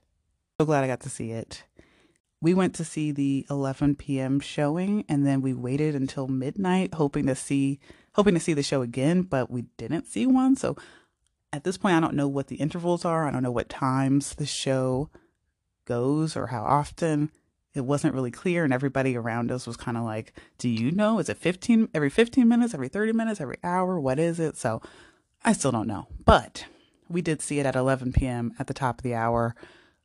so 0.60 0.66
glad 0.66 0.84
I 0.84 0.86
got 0.86 1.00
to 1.00 1.08
see 1.08 1.30
it. 1.30 1.64
We 2.42 2.52
went 2.52 2.74
to 2.74 2.84
see 2.84 3.10
the 3.10 3.46
11 3.48 3.96
p.m. 3.96 4.38
showing 4.38 5.06
and 5.08 5.26
then 5.26 5.40
we 5.40 5.54
waited 5.54 5.94
until 5.94 6.28
midnight 6.28 6.92
hoping 6.92 7.24
to 7.24 7.36
see 7.36 7.80
hoping 8.12 8.34
to 8.34 8.40
see 8.40 8.52
the 8.52 8.62
show 8.62 8.82
again, 8.82 9.22
but 9.22 9.50
we 9.50 9.62
didn't 9.78 10.06
see 10.06 10.26
one. 10.26 10.56
So 10.56 10.76
at 11.56 11.64
this 11.64 11.78
point, 11.78 11.94
I 11.94 12.00
don't 12.00 12.14
know 12.14 12.28
what 12.28 12.48
the 12.48 12.56
intervals 12.56 13.04
are. 13.04 13.26
I 13.26 13.30
don't 13.30 13.42
know 13.42 13.50
what 13.50 13.68
times 13.68 14.34
the 14.34 14.46
show 14.46 15.08
goes 15.86 16.36
or 16.36 16.48
how 16.48 16.62
often. 16.62 17.30
it 17.74 17.84
wasn't 17.84 18.14
really 18.14 18.30
clear 18.30 18.64
and 18.64 18.72
everybody 18.72 19.16
around 19.16 19.52
us 19.52 19.66
was 19.66 19.76
kind 19.76 19.96
of 19.96 20.04
like 20.04 20.32
do 20.58 20.68
you 20.68 20.90
know? 20.90 21.18
Is 21.18 21.28
it 21.28 21.36
15 21.36 21.88
every 21.94 22.10
15 22.10 22.46
minutes 22.48 22.72
every 22.74 22.88
30 22.88 23.12
minutes 23.12 23.40
every 23.40 23.58
hour? 23.62 23.98
What 24.00 24.18
is 24.18 24.38
it? 24.40 24.56
So 24.56 24.80
i 25.44 25.52
still 25.52 25.72
don't 25.72 25.86
know. 25.86 26.06
But 26.24 26.64
we 27.08 27.22
did 27.22 27.40
see 27.42 27.58
it 27.60 27.66
at 27.66 27.76
11 27.76 28.12
p.m 28.12 28.54
at 28.58 28.66
the 28.66 28.74
top 28.74 28.98
of 28.98 29.02
the 29.02 29.14
hour. 29.14 29.54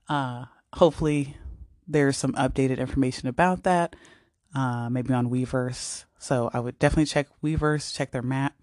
Uh 0.10 0.46
hopefully 0.74 1.38
there's 1.88 2.18
some 2.18 2.34
updated 2.34 2.78
information 2.78 3.28
about 3.28 3.64
that 3.64 3.96
uh 4.54 4.90
maybe 4.90 5.14
on 5.14 5.30
weverse. 5.30 6.06
So 6.20 6.50
i 6.54 6.60
would 6.60 6.78
definitely 6.78 7.06
check 7.06 7.28
weverse 7.44 7.96
check 7.96 8.12
their 8.12 8.22
map 8.22 8.56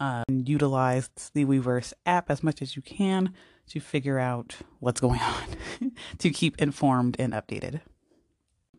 uh, 0.00 0.24
and 0.26 0.48
utilize 0.48 1.10
the 1.34 1.44
weverse 1.44 1.92
app 2.06 2.30
as 2.30 2.42
much 2.42 2.60
as 2.60 2.74
you 2.74 2.82
can 2.82 3.32
to 3.68 3.78
figure 3.78 4.18
out 4.18 4.56
what's 4.80 5.00
going 5.00 5.20
on 5.80 5.92
to 6.18 6.30
keep 6.30 6.60
informed 6.60 7.16
and 7.18 7.32
updated 7.32 7.80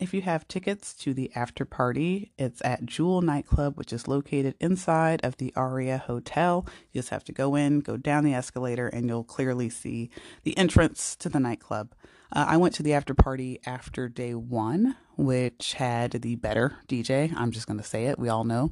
if 0.01 0.15
you 0.15 0.23
have 0.23 0.47
tickets 0.47 0.95
to 0.95 1.13
the 1.13 1.31
after 1.35 1.63
party, 1.63 2.31
it's 2.35 2.59
at 2.65 2.87
Jewel 2.87 3.21
Nightclub, 3.21 3.77
which 3.77 3.93
is 3.93 4.07
located 4.07 4.55
inside 4.59 5.23
of 5.23 5.37
the 5.37 5.53
Aria 5.55 5.99
Hotel. 5.99 6.65
You 6.91 6.99
just 6.99 7.11
have 7.11 7.23
to 7.25 7.31
go 7.31 7.53
in, 7.53 7.81
go 7.81 7.97
down 7.97 8.23
the 8.23 8.33
escalator, 8.33 8.87
and 8.87 9.07
you'll 9.07 9.23
clearly 9.23 9.69
see 9.69 10.09
the 10.41 10.57
entrance 10.57 11.15
to 11.17 11.29
the 11.29 11.39
nightclub. 11.39 11.93
Uh, 12.33 12.45
I 12.49 12.57
went 12.57 12.73
to 12.75 12.83
the 12.83 12.95
after 12.95 13.13
party 13.13 13.59
after 13.63 14.09
day 14.09 14.33
one, 14.33 14.95
which 15.17 15.73
had 15.73 16.13
the 16.13 16.35
better 16.35 16.77
DJ. 16.87 17.31
I'm 17.37 17.51
just 17.51 17.67
going 17.67 17.79
to 17.79 17.85
say 17.85 18.05
it. 18.05 18.17
We 18.17 18.27
all 18.27 18.43
know. 18.43 18.71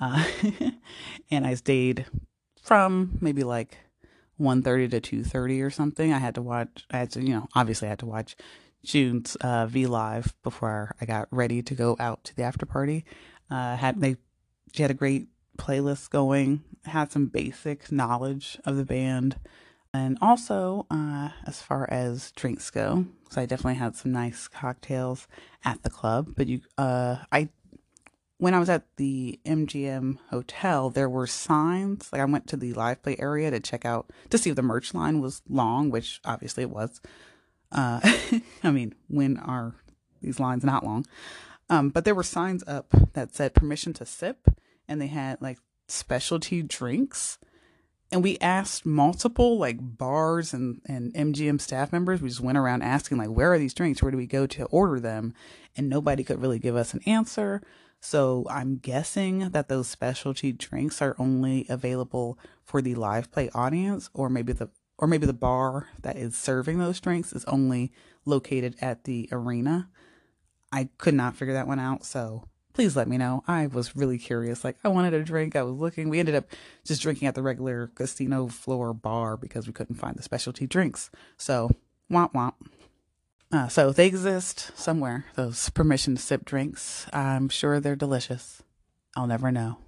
Uh, 0.00 0.24
and 1.30 1.46
I 1.46 1.54
stayed 1.54 2.06
from 2.62 3.18
maybe 3.20 3.44
like 3.44 3.78
1.30 4.40 5.02
to 5.02 5.22
2.30 5.22 5.64
or 5.64 5.70
something. 5.70 6.12
I 6.12 6.18
had 6.18 6.34
to 6.34 6.42
watch, 6.42 6.84
I 6.90 6.98
had 6.98 7.10
to, 7.12 7.22
you 7.22 7.34
know, 7.34 7.48
obviously 7.54 7.88
I 7.88 7.90
had 7.90 8.00
to 8.00 8.06
watch 8.06 8.36
June's 8.84 9.36
uh, 9.36 9.66
V 9.66 9.86
Live 9.86 10.34
before 10.42 10.94
I 11.00 11.06
got 11.06 11.28
ready 11.30 11.62
to 11.62 11.74
go 11.74 11.96
out 11.98 12.22
to 12.24 12.36
the 12.36 12.44
after 12.44 12.64
party. 12.64 13.04
Uh, 13.50 13.76
had 13.76 14.00
they 14.00 14.16
she 14.72 14.82
had 14.82 14.90
a 14.90 14.94
great 14.94 15.28
playlist 15.58 16.10
going, 16.10 16.62
had 16.84 17.10
some 17.10 17.26
basic 17.26 17.90
knowledge 17.90 18.58
of 18.64 18.76
the 18.76 18.84
band, 18.84 19.36
and 19.92 20.18
also 20.20 20.86
uh, 20.90 21.30
as 21.46 21.62
far 21.62 21.88
as 21.90 22.30
drinks 22.32 22.70
go, 22.70 23.06
so 23.30 23.40
I 23.40 23.46
definitely 23.46 23.74
had 23.74 23.96
some 23.96 24.12
nice 24.12 24.48
cocktails 24.48 25.26
at 25.64 25.82
the 25.82 25.90
club. 25.90 26.34
But 26.36 26.46
you, 26.46 26.60
uh, 26.78 27.16
I 27.32 27.48
when 28.38 28.54
I 28.54 28.58
was 28.58 28.68
at 28.68 28.84
the 28.96 29.40
MGM 29.46 30.18
hotel, 30.30 30.90
there 30.90 31.08
were 31.08 31.26
signs. 31.26 32.10
Like 32.12 32.20
I 32.20 32.24
went 32.26 32.46
to 32.48 32.56
the 32.56 32.74
live 32.74 33.02
play 33.02 33.16
area 33.18 33.50
to 33.50 33.60
check 33.60 33.84
out 33.84 34.10
to 34.30 34.38
see 34.38 34.50
if 34.50 34.56
the 34.56 34.62
merch 34.62 34.92
line 34.92 35.20
was 35.20 35.42
long, 35.48 35.90
which 35.90 36.20
obviously 36.24 36.62
it 36.62 36.70
was. 36.70 37.00
Uh, 37.72 38.00
I 38.62 38.70
mean, 38.70 38.94
when 39.08 39.38
are 39.38 39.74
these 40.20 40.38
lines 40.38 40.64
not 40.64 40.84
long? 40.84 41.06
Um, 41.68 41.88
but 41.88 42.04
there 42.04 42.14
were 42.14 42.22
signs 42.22 42.62
up 42.66 42.94
that 43.14 43.34
said 43.34 43.54
permission 43.54 43.92
to 43.94 44.06
sip, 44.06 44.48
and 44.86 45.00
they 45.00 45.08
had 45.08 45.40
like 45.40 45.58
specialty 45.88 46.62
drinks. 46.62 47.38
And 48.12 48.22
we 48.22 48.38
asked 48.38 48.86
multiple 48.86 49.58
like 49.58 49.78
bars 49.80 50.52
and, 50.52 50.80
and 50.86 51.12
MGM 51.14 51.60
staff 51.60 51.90
members. 51.90 52.22
We 52.22 52.28
just 52.28 52.40
went 52.40 52.58
around 52.58 52.82
asking 52.82 53.18
like, 53.18 53.30
where 53.30 53.52
are 53.52 53.58
these 53.58 53.74
drinks? 53.74 54.00
Where 54.00 54.12
do 54.12 54.16
we 54.16 54.26
go 54.26 54.46
to 54.46 54.66
order 54.66 55.00
them? 55.00 55.34
And 55.76 55.88
nobody 55.88 56.22
could 56.22 56.40
really 56.40 56.60
give 56.60 56.76
us 56.76 56.94
an 56.94 57.00
answer. 57.04 57.62
So 58.00 58.46
I'm 58.50 58.76
guessing 58.76 59.50
that 59.50 59.68
those 59.68 59.88
specialty 59.88 60.52
drinks 60.52 61.02
are 61.02 61.16
only 61.18 61.66
available 61.68 62.38
for 62.64 62.80
the 62.80 62.94
live 62.94 63.30
play 63.32 63.50
audience, 63.54 64.10
or 64.14 64.28
maybe 64.28 64.52
the 64.52 64.68
or 64.98 65.06
maybe 65.06 65.26
the 65.26 65.32
bar 65.32 65.88
that 66.02 66.16
is 66.16 66.36
serving 66.36 66.78
those 66.78 67.00
drinks 67.00 67.32
is 67.32 67.44
only 67.44 67.92
located 68.24 68.76
at 68.80 69.04
the 69.04 69.28
arena. 69.30 69.88
I 70.72 70.88
could 70.98 71.14
not 71.14 71.36
figure 71.36 71.54
that 71.54 71.66
one 71.66 71.78
out, 71.78 72.04
so 72.04 72.44
please 72.72 72.96
let 72.96 73.08
me 73.08 73.16
know. 73.16 73.42
I 73.46 73.66
was 73.66 73.96
really 73.96 74.18
curious. 74.18 74.64
Like, 74.64 74.76
I 74.84 74.88
wanted 74.88 75.14
a 75.14 75.22
drink. 75.22 75.56
I 75.56 75.62
was 75.62 75.74
looking. 75.74 76.08
We 76.08 76.18
ended 76.18 76.34
up 76.34 76.46
just 76.84 77.02
drinking 77.02 77.28
at 77.28 77.34
the 77.34 77.42
regular 77.42 77.88
casino 77.94 78.48
floor 78.48 78.92
bar 78.92 79.36
because 79.36 79.66
we 79.66 79.72
couldn't 79.72 79.96
find 79.96 80.16
the 80.16 80.22
specialty 80.22 80.66
drinks. 80.66 81.10
So, 81.36 81.70
womp 82.10 82.32
womp. 82.32 82.54
Uh, 83.52 83.68
so 83.68 83.92
they 83.92 84.06
exist 84.06 84.72
somewhere, 84.74 85.26
those 85.34 85.70
permission 85.70 86.16
to 86.16 86.22
sip 86.22 86.44
drinks. 86.44 87.06
I'm 87.12 87.48
sure 87.48 87.78
they're 87.78 87.96
delicious. 87.96 88.62
I'll 89.16 89.26
never 89.26 89.52
know. 89.52 89.78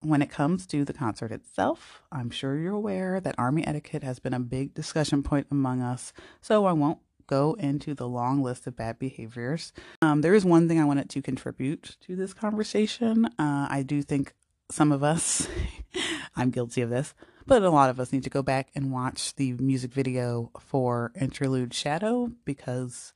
When 0.00 0.20
it 0.20 0.30
comes 0.30 0.66
to 0.66 0.84
the 0.84 0.92
concert 0.92 1.32
itself, 1.32 2.02
I'm 2.12 2.30
sure 2.30 2.58
you're 2.58 2.74
aware 2.74 3.20
that 3.20 3.34
Army 3.38 3.66
etiquette 3.66 4.02
has 4.02 4.18
been 4.18 4.34
a 4.34 4.40
big 4.40 4.74
discussion 4.74 5.22
point 5.22 5.46
among 5.50 5.80
us, 5.80 6.12
so 6.42 6.66
I 6.66 6.72
won't 6.72 6.98
go 7.26 7.54
into 7.54 7.94
the 7.94 8.06
long 8.06 8.42
list 8.42 8.66
of 8.66 8.76
bad 8.76 8.98
behaviors. 8.98 9.72
Um, 10.02 10.20
there 10.20 10.34
is 10.34 10.44
one 10.44 10.68
thing 10.68 10.78
I 10.78 10.84
wanted 10.84 11.08
to 11.10 11.22
contribute 11.22 11.96
to 12.02 12.16
this 12.16 12.34
conversation. 12.34 13.24
Uh, 13.38 13.66
I 13.70 13.82
do 13.82 14.02
think 14.02 14.34
some 14.70 14.92
of 14.92 15.02
us, 15.02 15.48
I'm 16.36 16.50
guilty 16.50 16.82
of 16.82 16.90
this, 16.90 17.14
but 17.46 17.62
a 17.62 17.70
lot 17.70 17.90
of 17.90 18.00
us 18.00 18.12
need 18.12 18.24
to 18.24 18.30
go 18.30 18.42
back 18.42 18.68
and 18.74 18.92
watch 18.92 19.34
the 19.34 19.52
music 19.54 19.92
video 19.92 20.50
for 20.58 21.12
Interlude 21.20 21.74
Shadow 21.74 22.32
because 22.44 23.12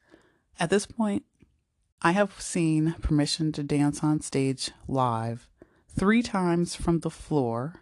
at 0.60 0.70
this 0.70 0.86
point, 0.86 1.24
I 2.02 2.12
have 2.12 2.40
seen 2.40 2.94
Permission 3.00 3.52
to 3.52 3.62
Dance 3.62 4.04
on 4.04 4.20
Stage 4.20 4.70
live 4.86 5.48
three 5.88 6.22
times 6.22 6.74
from 6.74 7.00
the 7.00 7.10
floor 7.10 7.80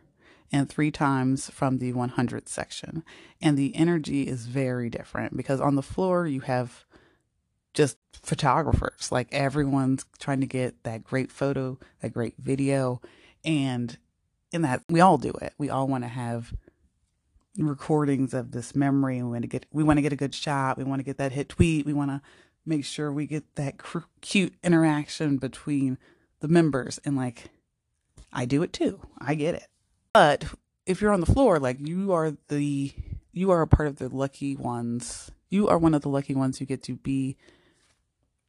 and 0.53 0.69
three 0.69 0.91
times 0.91 1.51
from 1.51 1.79
the 1.79 1.93
100 1.93 2.49
section. 2.49 3.03
And 3.43 3.59
the 3.59 3.75
energy 3.75 4.23
is 4.23 4.47
very 4.47 4.89
different 4.89 5.37
because 5.37 5.61
on 5.61 5.75
the 5.75 5.83
floor, 5.83 6.27
you 6.27 6.41
have 6.41 6.85
just 7.75 7.99
photographers. 8.13 9.11
Like 9.13 9.29
everyone's 9.33 10.05
trying 10.19 10.41
to 10.41 10.47
get 10.47 10.83
that 10.85 11.05
great 11.05 11.31
photo, 11.31 11.79
that 12.01 12.15
great 12.15 12.35
video. 12.39 13.01
And 13.45 13.99
that, 14.63 14.83
we 14.89 15.01
all 15.01 15.19
do 15.19 15.31
it. 15.43 15.55
We 15.59 15.71
all 15.71 15.87
want 15.87 16.05
to 16.05 16.09
have 16.09 16.55
recordings 17.59 18.35
of 18.35 18.53
this 18.53 18.75
memory. 18.75 19.23
We 19.23 19.31
want 19.31 19.43
to 19.43 19.49
get, 19.49 19.67
we 19.73 19.83
want 19.83 19.99
to 19.99 20.03
get 20.03 20.13
a 20.13 20.17
good 20.17 20.35
shot. 20.35 20.79
We 20.79 20.85
want 20.85 21.01
to 21.01 21.05
get 21.05 21.19
that 21.19 21.33
hit 21.33 21.49
tweet. 21.49 21.87
We 21.87 21.93
want 21.93 22.11
to 22.11 22.21
make 22.67 22.85
sure 22.85 23.13
we 23.13 23.27
get 23.27 23.55
that 23.55 23.79
cr- 23.79 24.01
cute 24.21 24.55
interaction 24.63 25.39
between 25.39 25.99
the 26.41 26.49
members 26.49 26.99
and 27.05 27.17
like 27.17 27.51
I 28.33 28.45
do 28.45 28.63
it 28.63 28.73
too. 28.73 29.01
I 29.19 29.35
get 29.35 29.55
it. 29.55 29.67
But 30.13 30.45
if 30.85 31.01
you're 31.01 31.13
on 31.13 31.21
the 31.21 31.27
floor, 31.27 31.59
like 31.59 31.79
you 31.81 32.13
are 32.13 32.37
the 32.49 32.93
you 33.33 33.51
are 33.51 33.63
a 33.63 33.67
part 33.67 33.89
of 33.89 33.97
the 33.97 34.09
lucky 34.09 34.57
ones. 34.57 35.31
You 35.49 35.69
are 35.69 35.79
one 35.79 35.95
of 35.95 36.03
the 36.03 36.09
lucky 36.09 36.35
ones 36.35 36.59
who 36.59 36.65
get 36.65 36.83
to 36.85 36.97
be 36.97 37.37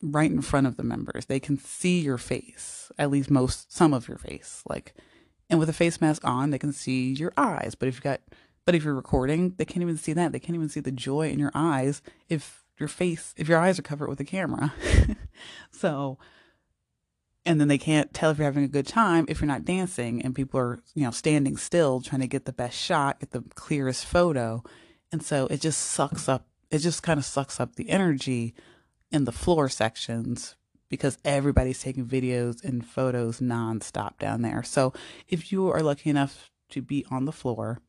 right 0.01 0.31
in 0.31 0.41
front 0.41 0.67
of 0.67 0.77
the 0.77 0.83
members. 0.83 1.25
They 1.25 1.39
can 1.39 1.57
see 1.57 1.99
your 1.99 2.17
face, 2.17 2.91
at 2.97 3.11
least 3.11 3.29
most 3.29 3.73
some 3.73 3.93
of 3.93 4.07
your 4.07 4.17
face. 4.17 4.63
Like 4.67 4.93
and 5.49 5.59
with 5.59 5.69
a 5.69 5.73
face 5.73 6.01
mask 6.01 6.25
on, 6.25 6.49
they 6.49 6.59
can 6.59 6.73
see 6.73 7.13
your 7.13 7.33
eyes. 7.37 7.75
But 7.75 7.87
if 7.87 7.95
you 7.95 8.01
got 8.01 8.21
but 8.65 8.75
if 8.75 8.83
you're 8.83 8.93
recording, 8.93 9.53
they 9.57 9.63
can't 9.63 9.81
even 9.81 9.97
see 9.97 10.11
that. 10.13 10.33
They 10.33 10.39
can't 10.39 10.55
even 10.55 10.67
see 10.67 10.81
the 10.81 10.91
joy 10.91 11.29
in 11.29 11.39
your 11.39 11.51
eyes 11.53 12.01
if 12.27 12.65
your 12.77 12.89
face 12.89 13.33
if 13.37 13.47
your 13.47 13.59
eyes 13.59 13.79
are 13.79 13.83
covered 13.83 14.09
with 14.09 14.19
a 14.19 14.25
camera. 14.25 14.73
so 15.71 16.17
and 17.47 17.61
then 17.61 17.69
they 17.69 17.77
can't 17.77 18.13
tell 18.13 18.29
if 18.29 18.37
you're 18.37 18.45
having 18.45 18.65
a 18.65 18.67
good 18.67 18.85
time 18.85 19.25
if 19.29 19.39
you're 19.39 19.47
not 19.47 19.63
dancing 19.63 20.21
and 20.21 20.35
people 20.35 20.59
are 20.59 20.79
you 20.93 21.03
know 21.03 21.11
standing 21.11 21.55
still 21.55 22.01
trying 22.01 22.19
to 22.19 22.27
get 22.27 22.43
the 22.43 22.51
best 22.51 22.77
shot 22.77 23.21
get 23.21 23.31
the 23.31 23.41
clearest 23.55 24.05
photo 24.05 24.61
and 25.11 25.23
so 25.23 25.47
it 25.47 25.61
just 25.61 25.79
sucks 25.79 26.27
up 26.27 26.45
it 26.69 26.79
just 26.79 27.01
kind 27.01 27.17
of 27.17 27.25
sucks 27.25 27.59
up 27.59 27.75
the 27.75 27.89
energy 27.89 28.53
in 29.11 29.23
the 29.23 29.31
floor 29.31 29.69
sections 29.69 30.56
because 30.89 31.17
everybody's 31.25 31.81
taking 31.81 32.05
videos 32.05 32.63
and 32.63 32.85
photos 32.85 33.39
nonstop 33.39 34.17
down 34.19 34.41
there. 34.41 34.63
So 34.63 34.93
if 35.27 35.51
you 35.51 35.69
are 35.71 35.81
lucky 35.81 36.09
enough 36.09 36.49
to 36.69 36.81
be 36.81 37.05
on 37.09 37.25
the 37.25 37.31
floor 37.31 37.81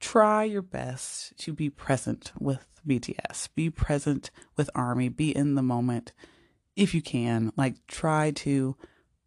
try 0.00 0.44
your 0.44 0.62
best 0.62 1.36
to 1.36 1.52
be 1.52 1.68
present 1.68 2.32
with 2.40 2.80
bts 2.88 3.48
be 3.54 3.68
present 3.68 4.30
with 4.56 4.70
army. 4.74 5.08
Be 5.08 5.36
in 5.36 5.54
the 5.54 5.62
moment 5.62 6.12
if 6.76 6.94
you 6.94 7.02
can, 7.02 7.52
like 7.56 7.74
try 7.86 8.30
to 8.30 8.76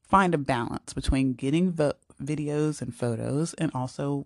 find 0.01 0.33
a 0.33 0.39
balance 0.39 0.93
between 0.93 1.33
getting 1.33 1.71
vo- 1.71 1.93
videos 2.21 2.81
and 2.81 2.95
photos 2.95 3.53
and 3.55 3.71
also 3.73 4.25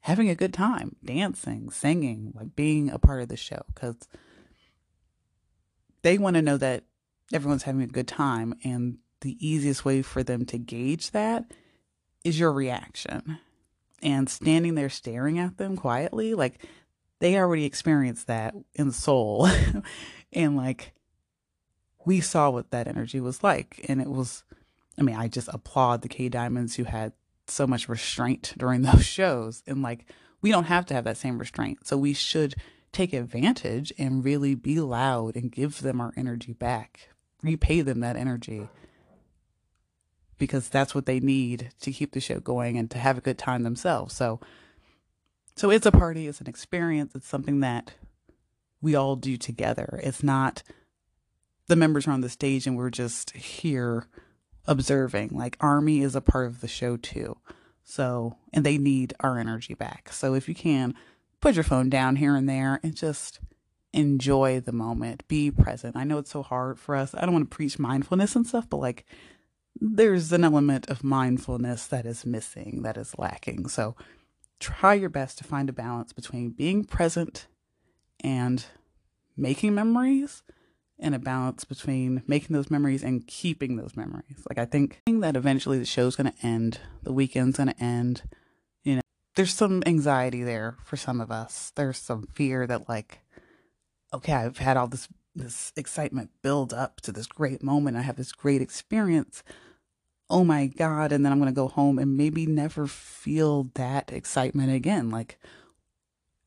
having 0.00 0.28
a 0.28 0.34
good 0.34 0.54
time, 0.54 0.96
dancing, 1.04 1.70
singing, 1.70 2.32
like 2.34 2.56
being 2.56 2.90
a 2.90 2.98
part 2.98 3.22
of 3.22 3.28
the 3.28 3.36
show 3.36 3.62
because 3.74 4.08
they 6.02 6.18
want 6.18 6.34
to 6.34 6.42
know 6.42 6.56
that 6.56 6.84
everyone's 7.32 7.64
having 7.64 7.82
a 7.82 7.86
good 7.86 8.08
time. 8.08 8.54
And 8.64 8.98
the 9.20 9.36
easiest 9.46 9.84
way 9.84 10.02
for 10.02 10.22
them 10.22 10.44
to 10.46 10.58
gauge 10.58 11.10
that 11.10 11.52
is 12.24 12.38
your 12.38 12.52
reaction. 12.52 13.38
And 14.02 14.28
standing 14.28 14.74
there 14.74 14.88
staring 14.88 15.38
at 15.38 15.58
them 15.58 15.76
quietly, 15.76 16.34
like 16.34 16.64
they 17.18 17.36
already 17.36 17.64
experienced 17.64 18.26
that 18.28 18.54
in 18.74 18.92
Seoul. 18.92 19.48
and 20.32 20.56
like 20.56 20.94
we 22.04 22.20
saw 22.20 22.50
what 22.50 22.70
that 22.70 22.88
energy 22.88 23.20
was 23.20 23.42
like. 23.42 23.84
And 23.88 24.00
it 24.00 24.08
was, 24.08 24.44
I 24.98 25.02
mean, 25.02 25.16
I 25.16 25.28
just 25.28 25.48
applaud 25.52 26.02
the 26.02 26.08
K 26.08 26.28
Diamonds 26.28 26.76
who 26.76 26.84
had 26.84 27.12
so 27.46 27.66
much 27.66 27.88
restraint 27.88 28.54
during 28.56 28.82
those 28.82 29.04
shows. 29.04 29.62
And 29.66 29.82
like, 29.82 30.06
we 30.40 30.50
don't 30.50 30.64
have 30.64 30.86
to 30.86 30.94
have 30.94 31.04
that 31.04 31.18
same 31.18 31.38
restraint. 31.38 31.86
So 31.86 31.96
we 31.96 32.14
should 32.14 32.54
take 32.92 33.12
advantage 33.12 33.92
and 33.98 34.24
really 34.24 34.54
be 34.54 34.80
loud 34.80 35.36
and 35.36 35.52
give 35.52 35.82
them 35.82 36.00
our 36.00 36.12
energy 36.16 36.52
back, 36.52 37.10
repay 37.42 37.80
them 37.80 38.00
that 38.00 38.16
energy 38.16 38.68
because 40.38 40.68
that's 40.68 40.94
what 40.94 41.06
they 41.06 41.20
need 41.20 41.70
to 41.80 41.92
keep 41.92 42.12
the 42.12 42.20
show 42.20 42.40
going 42.40 42.78
and 42.78 42.90
to 42.90 42.98
have 42.98 43.18
a 43.18 43.22
good 43.22 43.38
time 43.38 43.62
themselves. 43.62 44.14
So 44.14 44.40
so 45.56 45.70
it's 45.70 45.86
a 45.86 45.92
party, 45.92 46.26
it's 46.26 46.40
an 46.40 46.46
experience, 46.46 47.14
it's 47.14 47.28
something 47.28 47.60
that 47.60 47.92
we 48.80 48.94
all 48.94 49.16
do 49.16 49.36
together. 49.36 50.00
It's 50.02 50.22
not 50.22 50.62
the 51.66 51.76
members 51.76 52.06
are 52.08 52.12
on 52.12 52.22
the 52.22 52.28
stage 52.28 52.66
and 52.66 52.76
we're 52.76 52.90
just 52.90 53.32
here 53.32 54.06
observing. 54.66 55.30
Like 55.32 55.56
Army 55.60 56.00
is 56.00 56.16
a 56.16 56.20
part 56.20 56.46
of 56.46 56.60
the 56.60 56.68
show 56.68 56.96
too. 56.96 57.36
So, 57.84 58.36
and 58.52 58.64
they 58.64 58.78
need 58.78 59.14
our 59.20 59.38
energy 59.38 59.74
back. 59.74 60.12
So 60.12 60.34
if 60.34 60.48
you 60.48 60.54
can, 60.54 60.94
put 61.40 61.54
your 61.54 61.64
phone 61.64 61.90
down 61.90 62.16
here 62.16 62.36
and 62.36 62.48
there 62.48 62.80
and 62.82 62.94
just 62.94 63.40
enjoy 63.92 64.60
the 64.60 64.72
moment. 64.72 65.26
Be 65.28 65.50
present. 65.50 65.96
I 65.96 66.04
know 66.04 66.18
it's 66.18 66.30
so 66.30 66.42
hard 66.42 66.78
for 66.78 66.94
us. 66.94 67.14
I 67.14 67.22
don't 67.22 67.32
want 67.32 67.50
to 67.50 67.56
preach 67.56 67.78
mindfulness 67.78 68.36
and 68.36 68.46
stuff, 68.46 68.68
but 68.68 68.78
like 68.78 69.04
there's 69.80 70.32
an 70.32 70.44
element 70.44 70.88
of 70.90 71.04
mindfulness 71.04 71.86
that 71.86 72.06
is 72.06 72.26
missing, 72.26 72.82
that 72.82 72.96
is 72.96 73.18
lacking. 73.18 73.68
So 73.68 73.96
try 74.58 74.94
your 74.94 75.08
best 75.08 75.38
to 75.38 75.44
find 75.44 75.68
a 75.68 75.72
balance 75.72 76.12
between 76.12 76.50
being 76.50 76.84
present 76.84 77.46
and 78.22 78.64
making 79.36 79.74
memories 79.74 80.42
and 80.98 81.14
a 81.14 81.18
balance 81.18 81.64
between 81.64 82.22
making 82.26 82.54
those 82.54 82.70
memories 82.70 83.02
and 83.02 83.26
keeping 83.26 83.76
those 83.76 83.96
memories. 83.96 84.44
Like 84.48 84.58
I 84.58 84.66
think 84.66 85.00
that 85.06 85.36
eventually 85.36 85.78
the 85.78 85.86
show's 85.86 86.14
going 86.14 86.30
to 86.30 86.46
end, 86.46 86.78
the 87.02 87.12
weekend's 87.12 87.56
going 87.56 87.70
to 87.70 87.82
end. 87.82 88.22
You 88.84 88.96
know, 88.96 89.02
there's 89.34 89.54
some 89.54 89.82
anxiety 89.86 90.42
there 90.42 90.76
for 90.84 90.98
some 90.98 91.20
of 91.22 91.30
us. 91.30 91.72
There's 91.74 91.96
some 91.96 92.26
fear 92.34 92.66
that 92.66 92.88
like 92.88 93.20
okay, 94.12 94.32
I've 94.32 94.58
had 94.58 94.76
all 94.76 94.88
this 94.88 95.08
this 95.34 95.72
excitement 95.76 96.30
build 96.42 96.72
up 96.74 97.00
to 97.02 97.12
this 97.12 97.26
great 97.26 97.62
moment. 97.62 97.96
I 97.96 98.02
have 98.02 98.16
this 98.16 98.32
great 98.32 98.60
experience. 98.60 99.42
Oh 100.28 100.44
my 100.44 100.66
god, 100.66 101.12
and 101.12 101.24
then 101.24 101.32
I'm 101.32 101.38
going 101.38 101.50
to 101.50 101.54
go 101.54 101.68
home 101.68 101.98
and 101.98 102.16
maybe 102.16 102.46
never 102.46 102.86
feel 102.86 103.70
that 103.74 104.12
excitement 104.12 104.72
again. 104.72 105.10
Like 105.10 105.38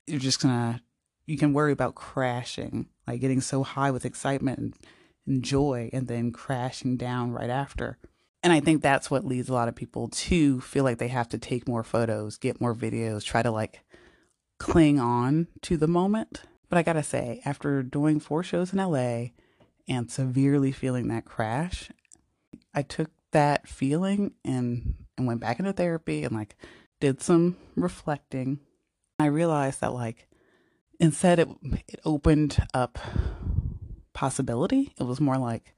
you're 0.08 0.20
just 0.20 0.42
going 0.42 0.54
to 0.54 0.82
you 1.26 1.38
can 1.38 1.54
worry 1.54 1.72
about 1.72 1.96
crashing, 1.96 2.88
like 3.08 3.22
getting 3.22 3.42
so 3.42 3.64
high 3.64 3.92
with 3.92 4.06
excitement 4.06 4.60
and, 4.60 4.76
and 5.26 5.44
joy 5.44 5.90
and 5.94 6.08
then 6.08 6.32
crashing 6.32 6.98
down 6.98 7.32
right 7.32 7.50
after. 7.50 7.98
And 8.42 8.52
I 8.52 8.60
think 8.60 8.82
that's 8.82 9.10
what 9.10 9.24
leads 9.24 9.48
a 9.48 9.54
lot 9.54 9.70
of 9.70 9.76
people 9.76 10.10
to 10.10 10.60
feel 10.60 10.84
like 10.84 10.98
they 10.98 11.08
have 11.08 11.30
to 11.30 11.38
take 11.38 11.66
more 11.66 11.84
photos, 11.84 12.38
get 12.38 12.60
more 12.60 12.76
videos, 12.76 13.24
try 13.24 13.42
to 13.42 13.52
like 13.52 13.86
cling 14.60 15.00
on 15.00 15.48
to 15.62 15.78
the 15.78 15.88
moment. 15.88 16.44
But 16.74 16.80
I 16.80 16.82
gotta 16.82 17.04
say, 17.04 17.40
after 17.46 17.84
doing 17.84 18.20
four 18.20 18.42
shows 18.42 18.74
in 18.74 18.80
LA 18.80 19.26
and 19.88 20.10
severely 20.10 20.72
feeling 20.72 21.08
that 21.10 21.24
crash, 21.24 21.92
I 22.74 22.82
took 22.82 23.12
that 23.30 23.68
feeling 23.68 24.32
and 24.44 24.96
and 25.16 25.28
went 25.28 25.40
back 25.40 25.60
into 25.60 25.72
therapy 25.72 26.24
and 26.24 26.34
like 26.34 26.56
did 27.00 27.22
some 27.22 27.58
reflecting. 27.76 28.60
I 29.20 29.28
realized 29.28 29.82
that 29.82 29.94
like 29.94 30.28
instead 31.00 31.38
it 31.38 31.48
it 31.88 32.00
opened 32.06 32.66
up 32.74 32.98
possibility. 34.14 34.96
It 35.00 35.04
was 35.04 35.22
more 35.22 35.38
like, 35.38 35.76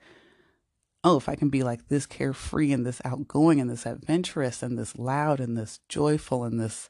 oh, 1.03 1.17
if 1.17 1.27
I 1.27 1.35
can 1.35 1.49
be 1.49 1.61
like 1.61 1.89
this 1.89 2.05
carefree 2.05 2.71
and 2.71 2.85
this 2.85 3.01
outgoing 3.03 3.59
and 3.59 3.69
this 3.69 3.85
adventurous 3.85 4.63
and 4.63 4.79
this 4.79 4.97
loud 4.97 5.41
and 5.41 5.57
this 5.57 5.81
joyful 5.89 6.45
and 6.45 6.57
this 6.57 6.89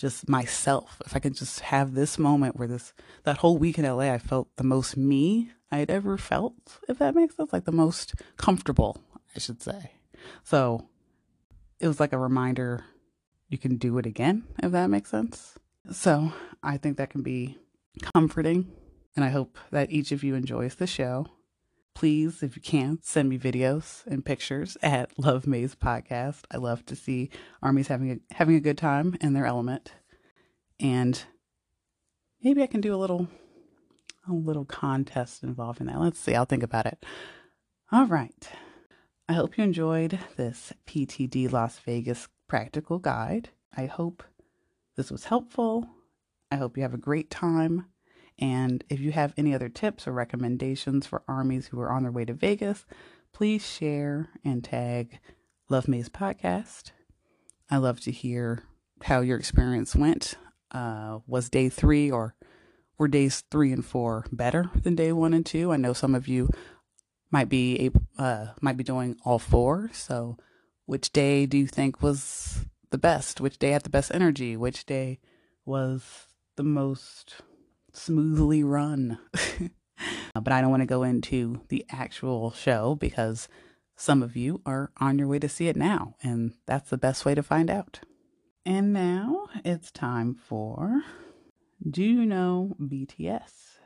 just 0.00 0.28
myself, 0.28 1.00
if 1.04 1.14
I 1.14 1.18
can 1.18 1.34
just 1.34 1.60
have 1.60 1.94
this 1.94 2.18
moment 2.18 2.56
where 2.56 2.66
this 2.66 2.94
that 3.24 3.38
whole 3.38 3.58
week 3.58 3.78
in 3.78 3.84
LA 3.84 4.12
I 4.12 4.18
felt 4.18 4.48
the 4.56 4.64
most 4.64 4.96
me 4.96 5.50
I'd 5.70 5.90
ever 5.90 6.16
felt, 6.16 6.80
if 6.88 6.98
that 6.98 7.14
makes 7.14 7.36
sense, 7.36 7.52
like 7.52 7.66
the 7.66 7.72
most 7.72 8.14
comfortable, 8.38 8.98
I 9.36 9.38
should 9.38 9.62
say. 9.62 9.92
So 10.42 10.88
it 11.78 11.86
was 11.86 12.00
like 12.00 12.12
a 12.12 12.18
reminder 12.18 12.84
you 13.48 13.58
can 13.58 13.76
do 13.76 13.98
it 13.98 14.06
again, 14.06 14.44
if 14.62 14.72
that 14.72 14.88
makes 14.88 15.10
sense. 15.10 15.58
So 15.92 16.32
I 16.62 16.78
think 16.78 16.96
that 16.96 17.10
can 17.10 17.22
be 17.22 17.58
comforting. 18.14 18.72
And 19.16 19.24
I 19.24 19.28
hope 19.28 19.58
that 19.70 19.90
each 19.90 20.12
of 20.12 20.24
you 20.24 20.34
enjoys 20.34 20.76
the 20.76 20.86
show. 20.86 21.26
Please, 22.00 22.42
if 22.42 22.56
you 22.56 22.62
can, 22.62 22.98
send 23.02 23.28
me 23.28 23.38
videos 23.38 24.06
and 24.06 24.24
pictures 24.24 24.78
at 24.82 25.10
Love 25.18 25.46
Maze 25.46 25.74
Podcast. 25.74 26.44
I 26.50 26.56
love 26.56 26.86
to 26.86 26.96
see 26.96 27.28
armies 27.62 27.88
having 27.88 28.10
a 28.10 28.34
having 28.34 28.56
a 28.56 28.60
good 28.60 28.78
time 28.78 29.18
in 29.20 29.34
their 29.34 29.44
element. 29.44 29.92
And 30.80 31.22
maybe 32.42 32.62
I 32.62 32.66
can 32.68 32.80
do 32.80 32.94
a 32.94 32.96
little 32.96 33.28
a 34.26 34.32
little 34.32 34.64
contest 34.64 35.42
involving 35.42 35.88
that. 35.88 36.00
Let's 36.00 36.18
see, 36.18 36.34
I'll 36.34 36.46
think 36.46 36.62
about 36.62 36.86
it. 36.86 37.04
All 37.92 38.06
right. 38.06 38.48
I 39.28 39.34
hope 39.34 39.58
you 39.58 39.64
enjoyed 39.64 40.18
this 40.38 40.72
PTD 40.86 41.52
Las 41.52 41.80
Vegas 41.80 42.28
practical 42.48 42.98
guide. 42.98 43.50
I 43.76 43.84
hope 43.84 44.22
this 44.96 45.10
was 45.10 45.24
helpful. 45.24 45.86
I 46.50 46.56
hope 46.56 46.78
you 46.78 46.82
have 46.82 46.94
a 46.94 46.96
great 46.96 47.28
time. 47.30 47.90
And 48.40 48.82
if 48.88 49.00
you 49.00 49.12
have 49.12 49.34
any 49.36 49.54
other 49.54 49.68
tips 49.68 50.08
or 50.08 50.12
recommendations 50.12 51.06
for 51.06 51.22
armies 51.28 51.66
who 51.66 51.80
are 51.80 51.92
on 51.92 52.02
their 52.02 52.12
way 52.12 52.24
to 52.24 52.32
Vegas, 52.32 52.86
please 53.32 53.66
share 53.66 54.30
and 54.44 54.64
tag 54.64 55.18
Love 55.68 55.88
Maze 55.88 56.08
Podcast. 56.08 56.92
I 57.70 57.76
love 57.76 58.00
to 58.00 58.10
hear 58.10 58.64
how 59.02 59.20
your 59.20 59.38
experience 59.38 59.94
went. 59.94 60.36
Uh, 60.70 61.18
was 61.26 61.50
day 61.50 61.68
three 61.68 62.10
or 62.10 62.34
were 62.98 63.08
days 63.08 63.44
three 63.50 63.72
and 63.72 63.84
four 63.84 64.26
better 64.32 64.70
than 64.82 64.94
day 64.94 65.12
one 65.12 65.34
and 65.34 65.44
two? 65.44 65.72
I 65.72 65.76
know 65.76 65.92
some 65.92 66.14
of 66.14 66.26
you 66.26 66.48
might 67.30 67.48
be 67.48 67.90
uh, 68.18 68.48
might 68.60 68.76
be 68.76 68.84
doing 68.84 69.16
all 69.24 69.38
four. 69.38 69.90
So, 69.92 70.36
which 70.86 71.12
day 71.12 71.46
do 71.46 71.58
you 71.58 71.66
think 71.66 72.02
was 72.02 72.66
the 72.90 72.98
best? 72.98 73.40
Which 73.40 73.58
day 73.58 73.70
had 73.70 73.82
the 73.82 73.90
best 73.90 74.10
energy? 74.12 74.56
Which 74.56 74.86
day 74.86 75.18
was 75.64 76.26
the 76.56 76.62
most 76.62 77.36
smoothly 77.92 78.62
run. 78.62 79.18
Uh, 80.34 80.40
but 80.40 80.52
I 80.52 80.60
don't 80.60 80.70
want 80.70 80.80
to 80.80 80.86
go 80.86 81.02
into 81.02 81.60
the 81.68 81.84
actual 81.90 82.52
show 82.52 82.94
because 82.94 83.48
some 83.96 84.22
of 84.22 84.36
you 84.36 84.62
are 84.64 84.90
on 84.98 85.18
your 85.18 85.28
way 85.28 85.38
to 85.38 85.48
see 85.48 85.68
it 85.68 85.76
now, 85.76 86.14
and 86.22 86.54
that's 86.66 86.88
the 86.88 86.96
best 86.96 87.24
way 87.24 87.34
to 87.34 87.42
find 87.42 87.68
out. 87.68 88.00
And 88.64 88.92
now 88.92 89.48
it's 89.64 89.90
time 89.90 90.34
for 90.34 91.02
Do 91.86 92.02
You 92.02 92.24
Know 92.24 92.76
BTS? 92.80 93.78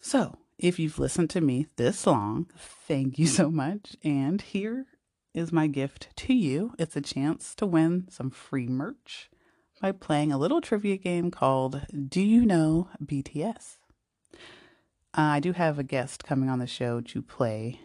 So, 0.00 0.38
if 0.58 0.78
you've 0.78 0.98
listened 0.98 1.30
to 1.30 1.40
me 1.40 1.66
this 1.76 2.06
long, 2.06 2.46
thank 2.56 3.18
you 3.18 3.26
so 3.26 3.50
much. 3.50 3.96
And 4.04 4.40
here 4.40 4.86
is 5.34 5.50
my 5.50 5.66
gift 5.66 6.08
to 6.14 6.34
you 6.34 6.74
it's 6.78 6.94
a 6.94 7.00
chance 7.00 7.54
to 7.54 7.64
win 7.64 8.06
some 8.10 8.30
free 8.30 8.66
merch 8.66 9.30
by 9.82 9.90
playing 9.90 10.30
a 10.30 10.38
little 10.38 10.60
trivia 10.60 10.96
game 10.96 11.32
called 11.32 11.84
Do 12.08 12.20
You 12.20 12.46
Know 12.46 12.88
BTS? 13.04 13.78
Uh, 14.32 14.36
I 15.12 15.40
do 15.40 15.52
have 15.52 15.76
a 15.76 15.82
guest 15.82 16.22
coming 16.22 16.48
on 16.48 16.60
the 16.60 16.68
show 16.68 17.00
to 17.00 17.20
play, 17.20 17.80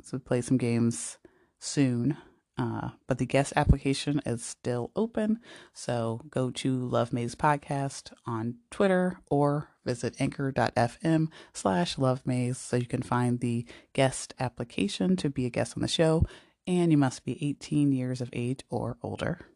so 0.00 0.20
play 0.20 0.42
some 0.42 0.58
games 0.58 1.18
soon. 1.58 2.16
Uh, 2.56 2.90
but 3.08 3.18
the 3.18 3.26
guest 3.26 3.52
application 3.56 4.20
is 4.24 4.44
still 4.44 4.92
open, 4.94 5.40
so 5.72 6.20
go 6.30 6.50
to 6.52 6.78
Love 6.78 7.12
Maze 7.12 7.34
Podcast 7.34 8.12
on 8.26 8.56
Twitter 8.70 9.18
or 9.28 9.70
visit 9.84 10.14
anchor.fm 10.20 11.28
slash 11.52 11.98
Love 11.98 12.24
Maze 12.24 12.58
so 12.58 12.76
you 12.76 12.86
can 12.86 13.02
find 13.02 13.40
the 13.40 13.66
guest 13.92 14.34
application 14.38 15.16
to 15.16 15.28
be 15.28 15.46
a 15.46 15.50
guest 15.50 15.76
on 15.76 15.82
the 15.82 15.88
show, 15.88 16.24
and 16.66 16.92
you 16.92 16.98
must 16.98 17.24
be 17.24 17.44
18 17.44 17.90
years 17.90 18.20
of 18.20 18.30
age 18.32 18.60
or 18.70 18.98
older. 19.02 19.49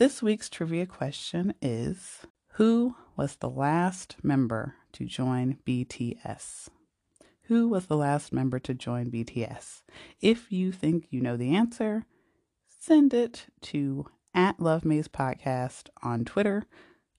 This 0.00 0.22
week's 0.22 0.48
trivia 0.48 0.86
question 0.86 1.52
is 1.60 2.20
Who 2.52 2.96
was 3.18 3.36
the 3.36 3.50
last 3.50 4.16
member 4.22 4.76
to 4.92 5.04
join 5.04 5.58
BTS? 5.66 6.70
Who 7.48 7.68
was 7.68 7.84
the 7.84 7.98
last 7.98 8.32
member 8.32 8.58
to 8.60 8.72
join 8.72 9.10
BTS? 9.10 9.82
If 10.22 10.50
you 10.50 10.72
think 10.72 11.08
you 11.10 11.20
know 11.20 11.36
the 11.36 11.54
answer, 11.54 12.06
send 12.66 13.12
it 13.12 13.48
to 13.60 14.06
at 14.32 14.58
Love 14.58 14.86
Maze 14.86 15.06
Podcast 15.06 15.90
on 16.02 16.24
Twitter 16.24 16.64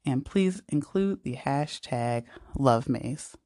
and 0.04 0.26
please 0.26 0.64
include 0.68 1.24
the 1.24 1.36
hashtag 1.36 2.24
Love 2.58 2.90
Maze 2.90 3.38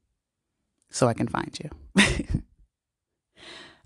so 0.90 1.10
I 1.10 1.14
can 1.14 1.28
find 1.28 1.60
you. 1.62 1.70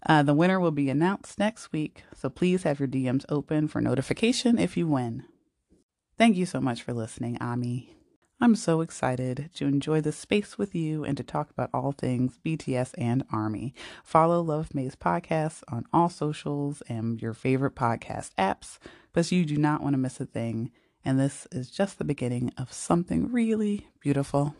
uh, 0.05 0.21
the 0.21 0.35
winner 0.35 0.59
will 0.59 0.69
be 0.69 0.91
announced 0.91 1.39
next 1.39 1.71
week, 1.71 2.03
so 2.13 2.29
please 2.29 2.61
have 2.61 2.79
your 2.79 2.87
DMs 2.87 3.25
open 3.29 3.67
for 3.67 3.81
notification 3.81 4.59
if 4.59 4.77
you 4.77 4.85
win. 4.85 5.25
Thank 6.19 6.35
you 6.35 6.45
so 6.45 6.59
much 6.59 6.83
for 6.83 6.91
listening, 6.91 7.37
Ami. 7.39 7.95
I'm 8.41 8.53
so 8.53 8.81
excited 8.81 9.51
to 9.55 9.65
enjoy 9.65 10.01
this 10.01 10.17
space 10.17 10.57
with 10.57 10.75
you 10.75 11.05
and 11.05 11.15
to 11.15 11.23
talk 11.23 11.49
about 11.49 11.69
all 11.73 11.93
things 11.93 12.37
BTS 12.45 12.93
and 12.97 13.23
Army. 13.31 13.73
Follow 14.03 14.41
Love 14.41 14.75
Maze 14.75 14.97
Podcasts 14.97 15.63
on 15.71 15.85
all 15.93 16.09
socials 16.09 16.83
and 16.89 17.21
your 17.21 17.33
favorite 17.33 17.73
podcast 17.73 18.31
apps 18.37 18.79
because 19.13 19.31
you 19.31 19.45
do 19.45 19.55
not 19.55 19.81
want 19.81 19.93
to 19.93 19.97
miss 19.97 20.19
a 20.19 20.25
thing. 20.25 20.71
And 21.05 21.17
this 21.17 21.47
is 21.53 21.71
just 21.71 21.97
the 21.97 22.03
beginning 22.03 22.51
of 22.57 22.73
something 22.73 23.31
really 23.31 23.87
beautiful. 24.01 24.57